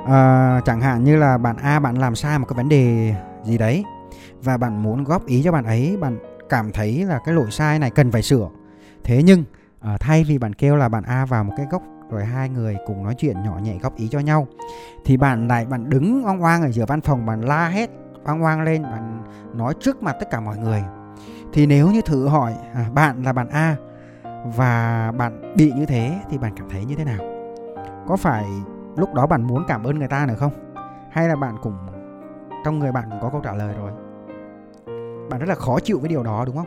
À, 0.07 0.61
chẳng 0.65 0.81
hạn 0.81 1.05
như 1.05 1.17
là 1.17 1.39
bạn 1.39 1.57
A 1.57 1.81
bạn 1.81 1.99
làm 1.99 2.15
sai 2.15 2.39
một 2.39 2.47
cái 2.49 2.57
vấn 2.57 2.69
đề 2.69 3.15
gì 3.45 3.59
đấy 3.59 3.85
và 4.43 4.57
bạn 4.57 4.83
muốn 4.83 5.05
góp 5.05 5.27
ý 5.27 5.43
cho 5.43 5.53
bạn 5.53 5.65
ấy 5.65 5.97
bạn 6.01 6.19
cảm 6.49 6.73
thấy 6.73 7.05
là 7.05 7.19
cái 7.25 7.35
lỗi 7.35 7.51
sai 7.51 7.79
này 7.79 7.91
cần 7.91 8.11
phải 8.11 8.23
sửa. 8.23 8.49
Thế 9.05 9.23
nhưng 9.23 9.45
à, 9.81 9.97
thay 10.01 10.25
vì 10.25 10.39
bạn 10.39 10.55
kêu 10.55 10.77
là 10.77 10.89
bạn 10.89 11.05
A 11.05 11.25
vào 11.25 11.45
một 11.45 11.53
cái 11.57 11.67
góc 11.71 11.83
rồi 12.11 12.25
hai 12.25 12.49
người 12.49 12.77
cùng 12.87 13.05
nói 13.05 13.15
chuyện 13.19 13.43
nhỏ 13.43 13.59
nhẹ 13.63 13.79
góp 13.83 13.97
ý 13.97 14.09
cho 14.09 14.19
nhau 14.19 14.47
thì 15.05 15.17
bạn 15.17 15.49
lại 15.49 15.67
bạn 15.67 15.91
đứng 15.91 16.23
oang 16.25 16.43
oang 16.43 16.63
ở 16.63 16.71
giữa 16.71 16.85
văn 16.87 17.01
phòng 17.01 17.27
bạn 17.27 17.41
la 17.41 17.69
hết 17.69 17.91
oang 18.25 18.43
oang 18.43 18.63
lên 18.63 18.83
bạn 18.83 19.23
nói 19.55 19.75
trước 19.81 20.03
mặt 20.03 20.17
tất 20.21 20.31
cả 20.31 20.41
mọi 20.41 20.59
người. 20.59 20.83
Thì 21.53 21.67
nếu 21.67 21.91
như 21.91 22.01
thử 22.01 22.29
hỏi 22.29 22.55
à, 22.75 22.87
bạn 22.95 23.23
là 23.23 23.33
bạn 23.33 23.49
A 23.49 23.77
và 24.57 25.13
bạn 25.19 25.55
bị 25.57 25.73
như 25.73 25.87
thế 25.87 26.21
thì 26.31 26.39
bạn 26.39 26.53
cảm 26.57 26.69
thấy 26.71 26.85
như 26.85 26.95
thế 26.95 27.05
nào? 27.05 27.19
Có 28.07 28.17
phải 28.17 28.45
lúc 28.97 29.15
đó 29.15 29.27
bạn 29.27 29.43
muốn 29.43 29.65
cảm 29.69 29.85
ơn 29.85 29.99
người 29.99 30.09
ta 30.09 30.27
nữa 30.27 30.37
không? 30.39 30.53
Hay 31.11 31.29
là 31.29 31.37
bạn 31.37 31.57
cũng 31.63 31.77
trong 32.65 32.79
người 32.79 32.93
bạn 32.93 33.11
cũng 33.11 33.21
có 33.21 33.29
câu 33.31 33.41
trả 33.45 33.55
lời 33.55 33.75
rồi? 33.75 33.93
Bạn 35.31 35.41
rất 35.41 35.49
là 35.49 35.55
khó 35.55 35.81
chịu 35.81 35.99
với 35.99 36.09
điều 36.09 36.23
đó 36.23 36.45
đúng 36.47 36.57
không? 36.57 36.67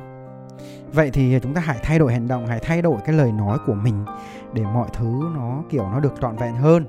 Vậy 0.94 1.12
thì 1.12 1.40
chúng 1.44 1.54
ta 1.54 1.62
hãy 1.62 1.78
thay 1.84 2.00
đổi 2.00 2.14
hành 2.14 2.28
động 2.28 2.48
hãy 2.48 2.60
thay 2.60 2.82
đổi 2.82 2.98
cái 3.06 3.16
lời 3.16 3.32
nói 3.32 3.58
của 3.66 3.74
mình 3.74 4.06
để 4.54 4.64
mọi 4.64 4.88
thứ 4.94 5.22
nó 5.36 5.64
kiểu 5.70 5.84
nó 5.92 6.00
được 6.00 6.14
trọn 6.22 6.36
vẹn 6.36 6.56
hơn. 6.56 6.86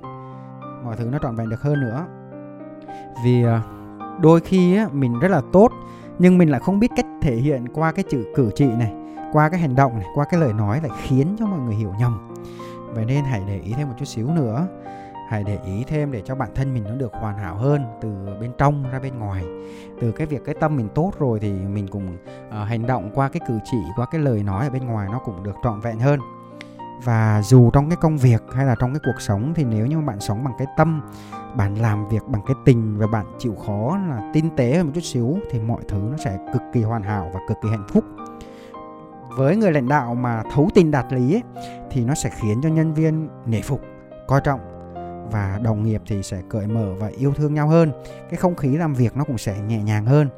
Mọi 0.85 0.97
thứ 0.97 1.05
nó 1.05 1.19
trọn 1.23 1.37
vẹn 1.37 1.49
được 1.49 1.63
hơn 1.63 1.81
nữa. 1.81 2.07
Vì 3.25 3.45
à, 3.45 3.63
đôi 4.21 4.41
khi 4.41 4.77
á, 4.77 4.89
mình 4.93 5.21
rất 5.21 5.31
là 5.31 5.43
tốt 5.53 5.71
nhưng 6.19 6.39
mình 6.39 6.51
lại 6.51 6.61
không 6.61 6.81
biết 6.81 6.91
cách 6.97 7.07
thể 7.23 7.37
hiện 7.37 7.69
qua 7.75 7.93
cái 7.93 8.05
chữ 8.11 8.25
cử 8.35 8.51
chỉ 8.55 8.67
này 8.67 8.93
qua 9.33 9.49
cái 9.49 9.61
hành 9.61 9.75
động 9.75 9.99
này 9.99 10.07
qua 10.15 10.25
cái 10.25 10.41
lời 10.41 10.53
nói 10.53 10.81
lại 10.81 10.91
khiến 11.03 11.37
cho 11.39 11.47
mọi 11.47 11.59
người 11.59 11.75
hiểu 11.75 11.93
nhầm. 11.99 12.31
Vậy 12.95 13.05
nên 13.05 13.25
hãy 13.25 13.43
để 13.47 13.61
ý 13.61 13.73
thêm 13.77 13.89
một 13.89 13.95
chút 13.99 14.05
xíu 14.05 14.31
nữa 14.31 14.67
hãy 15.29 15.45
để 15.45 15.59
ý 15.67 15.85
thêm 15.89 16.13
để 16.13 16.23
cho 16.25 16.35
bản 16.35 16.49
thân 16.55 16.75
mình 16.75 16.85
nó 16.85 16.95
được 16.95 17.13
hoàn 17.13 17.39
hảo 17.39 17.57
hơn 17.57 17.85
từ 18.01 18.09
bên 18.41 18.53
trong 18.59 18.91
ra 18.93 18.99
bên 18.99 19.19
ngoài. 19.19 19.45
Từ 20.01 20.13
cái 20.13 20.27
việc 20.27 20.45
cái 20.45 20.55
tâm 20.61 20.77
mình 20.77 20.89
tốt 20.95 21.13
rồi 21.19 21.41
thì 21.41 21.53
mình 21.53 21.89
cũng 21.89 22.17
uh, 22.49 22.69
hành 22.69 22.87
động 22.87 23.11
qua 23.15 23.29
cái 23.29 23.41
cử 23.49 23.59
chỉ 23.65 23.79
qua 23.97 24.07
cái 24.07 24.21
lời 24.21 24.43
nói 24.43 24.65
ở 24.65 24.71
bên 24.71 24.87
ngoài 24.87 25.09
nó 25.13 25.19
cũng 25.19 25.43
được 25.43 25.57
trọn 25.65 25.81
vẹn 25.81 25.99
hơn. 25.99 26.21
Và 27.05 27.43
dù 27.43 27.71
trong 27.71 27.89
cái 27.89 27.97
công 28.01 28.17
việc 28.17 28.43
hay 28.55 28.67
là 28.67 28.75
trong 28.81 28.93
cái 28.93 29.01
cuộc 29.05 29.21
sống 29.21 29.53
thì 29.55 29.65
nếu 29.65 29.87
như 29.87 30.01
bạn 30.01 30.21
sống 30.21 30.45
bằng 30.45 30.55
cái 30.59 30.67
tâm 30.77 31.03
bạn 31.57 31.75
làm 31.75 32.09
việc 32.09 32.23
bằng 32.27 32.43
cái 32.47 32.57
tình 32.65 32.99
và 32.99 33.07
bạn 33.07 33.27
chịu 33.39 33.55
khó 33.67 33.99
là 34.09 34.31
tinh 34.35 34.51
tế 34.57 34.77
hơn 34.77 34.87
một 34.87 34.93
chút 34.95 35.05
xíu 35.05 35.39
thì 35.51 35.61
mọi 35.61 35.83
thứ 35.89 35.99
nó 36.11 36.17
sẽ 36.17 36.39
cực 36.53 36.63
kỳ 36.73 36.83
hoàn 36.83 37.03
hảo 37.03 37.31
và 37.35 37.41
cực 37.49 37.57
kỳ 37.63 37.69
hạnh 37.69 37.87
phúc. 37.89 38.05
Với 39.37 39.57
người 39.57 39.73
lãnh 39.73 39.89
đạo 39.89 40.15
mà 40.15 40.43
thấu 40.55 40.69
tình 40.75 40.91
đạt 40.91 41.13
lý 41.13 41.35
ấy, 41.35 41.43
thì 41.91 42.05
nó 42.05 42.15
sẽ 42.15 42.31
khiến 42.31 42.61
cho 42.63 42.69
nhân 42.69 42.95
viên 42.95 43.29
nể 43.47 43.61
phục 43.61 43.81
coi 44.27 44.41
trọng 44.41 44.61
và 45.31 45.61
đồng 45.63 45.83
nghiệp 45.83 46.03
thì 46.07 46.23
sẽ 46.23 46.43
cởi 46.49 46.67
mở 46.67 46.95
và 46.99 47.11
yêu 47.19 47.33
thương 47.35 47.55
nhau 47.55 47.69
hơn. 47.69 47.93
Cái 48.31 48.37
không 48.37 48.57
khí 48.57 48.77
làm 48.77 48.95
việc 48.95 49.17
nó 49.17 49.25
cũng 49.25 49.39
sẽ 49.39 49.61
nhẹ 49.61 49.83
nhàng 49.83 50.07
hơn. 50.07 50.29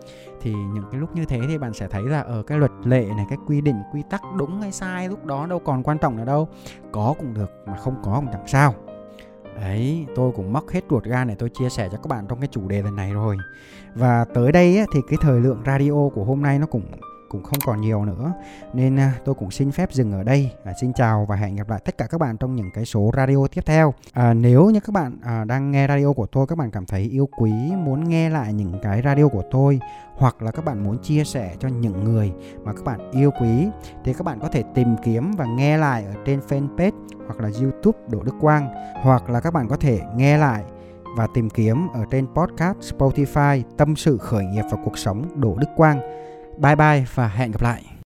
Thì 0.42 0.52
những 0.52 0.84
cái 0.90 1.00
lúc 1.00 1.14
như 1.14 1.24
thế 1.24 1.40
thì 1.48 1.58
bạn 1.58 1.74
sẽ 1.74 1.88
thấy 1.88 2.02
là 2.02 2.20
ở 2.20 2.42
cái 2.42 2.58
luật 2.58 2.72
lệ 2.84 3.04
này 3.16 3.26
cái 3.28 3.38
quy 3.46 3.60
định 3.60 3.76
quy 3.92 4.02
tắc 4.10 4.22
đúng 4.38 4.60
hay 4.60 4.72
sai 4.72 5.08
lúc 5.08 5.24
đó 5.24 5.46
đâu 5.46 5.58
còn 5.58 5.82
quan 5.82 5.98
trọng 5.98 6.16
nữa 6.16 6.24
đâu. 6.24 6.48
Có 6.92 7.14
cũng 7.18 7.34
được 7.34 7.50
mà 7.66 7.76
không 7.76 7.94
có 8.02 8.14
cũng 8.16 8.32
chẳng 8.32 8.46
sao. 8.46 8.74
Đấy, 9.60 10.06
tôi 10.14 10.32
cũng 10.36 10.52
móc 10.52 10.68
hết 10.68 10.84
ruột 10.90 11.04
gan 11.04 11.28
để 11.28 11.34
tôi 11.34 11.48
chia 11.48 11.68
sẻ 11.68 11.88
cho 11.92 11.98
các 11.98 12.06
bạn 12.08 12.26
trong 12.28 12.40
cái 12.40 12.48
chủ 12.52 12.68
đề 12.68 12.82
lần 12.82 12.96
này 12.96 13.12
rồi. 13.12 13.36
Và 13.94 14.24
tới 14.34 14.52
đây 14.52 14.86
thì 14.92 15.00
cái 15.08 15.18
thời 15.22 15.40
lượng 15.40 15.62
radio 15.66 16.08
của 16.14 16.24
hôm 16.24 16.42
nay 16.42 16.58
nó 16.58 16.66
cũng 16.66 16.82
cũng 17.36 17.44
không 17.44 17.58
còn 17.64 17.80
nhiều 17.80 18.04
nữa. 18.04 18.32
Nên 18.72 18.96
à, 18.96 19.12
tôi 19.24 19.34
cũng 19.34 19.50
xin 19.50 19.72
phép 19.72 19.92
dừng 19.92 20.12
ở 20.12 20.22
đây. 20.22 20.50
À, 20.64 20.72
xin 20.80 20.92
chào 20.92 21.26
và 21.28 21.36
hẹn 21.36 21.56
gặp 21.56 21.68
lại 21.70 21.80
tất 21.84 21.98
cả 21.98 22.06
các 22.06 22.18
bạn 22.18 22.36
trong 22.36 22.56
những 22.56 22.70
cái 22.74 22.84
số 22.84 23.10
radio 23.16 23.46
tiếp 23.54 23.60
theo. 23.66 23.94
À, 24.12 24.34
nếu 24.34 24.70
như 24.70 24.80
các 24.80 24.92
bạn 24.92 25.18
à, 25.22 25.44
đang 25.44 25.70
nghe 25.70 25.88
radio 25.88 26.12
của 26.12 26.26
tôi 26.26 26.46
các 26.46 26.58
bạn 26.58 26.70
cảm 26.70 26.86
thấy 26.86 27.02
yêu 27.02 27.28
quý 27.38 27.52
muốn 27.76 28.08
nghe 28.08 28.30
lại 28.30 28.52
những 28.52 28.78
cái 28.82 29.02
radio 29.04 29.28
của 29.28 29.42
tôi 29.50 29.80
hoặc 30.16 30.42
là 30.42 30.50
các 30.50 30.64
bạn 30.64 30.84
muốn 30.84 30.98
chia 31.02 31.24
sẻ 31.24 31.54
cho 31.60 31.68
những 31.68 32.04
người 32.04 32.32
mà 32.64 32.72
các 32.72 32.84
bạn 32.84 33.10
yêu 33.10 33.30
quý 33.40 33.68
thì 34.04 34.12
các 34.12 34.24
bạn 34.24 34.40
có 34.40 34.48
thể 34.48 34.62
tìm 34.74 34.96
kiếm 35.04 35.30
và 35.36 35.44
nghe 35.44 35.78
lại 35.78 36.04
ở 36.04 36.14
trên 36.24 36.40
fanpage 36.48 37.06
hoặc 37.26 37.40
là 37.40 37.50
youtube 37.60 37.98
Đỗ 38.08 38.22
Đức 38.22 38.34
Quang 38.40 38.68
hoặc 39.02 39.30
là 39.30 39.40
các 39.40 39.52
bạn 39.54 39.68
có 39.68 39.76
thể 39.76 40.00
nghe 40.14 40.38
lại 40.38 40.64
và 41.16 41.26
tìm 41.34 41.50
kiếm 41.50 41.88
ở 41.94 42.04
trên 42.10 42.26
podcast 42.34 42.78
Spotify 42.78 43.62
Tâm 43.76 43.96
sự 43.96 44.18
khởi 44.18 44.44
nghiệp 44.44 44.64
và 44.70 44.78
cuộc 44.84 44.98
sống 44.98 45.40
Đỗ 45.40 45.56
Đức 45.58 45.68
Quang. 45.76 46.25
Bye 46.56 46.76
bye 46.76 47.04
và 47.14 47.28
hẹn 47.28 47.50
gặp 47.50 47.62
lại. 47.62 47.86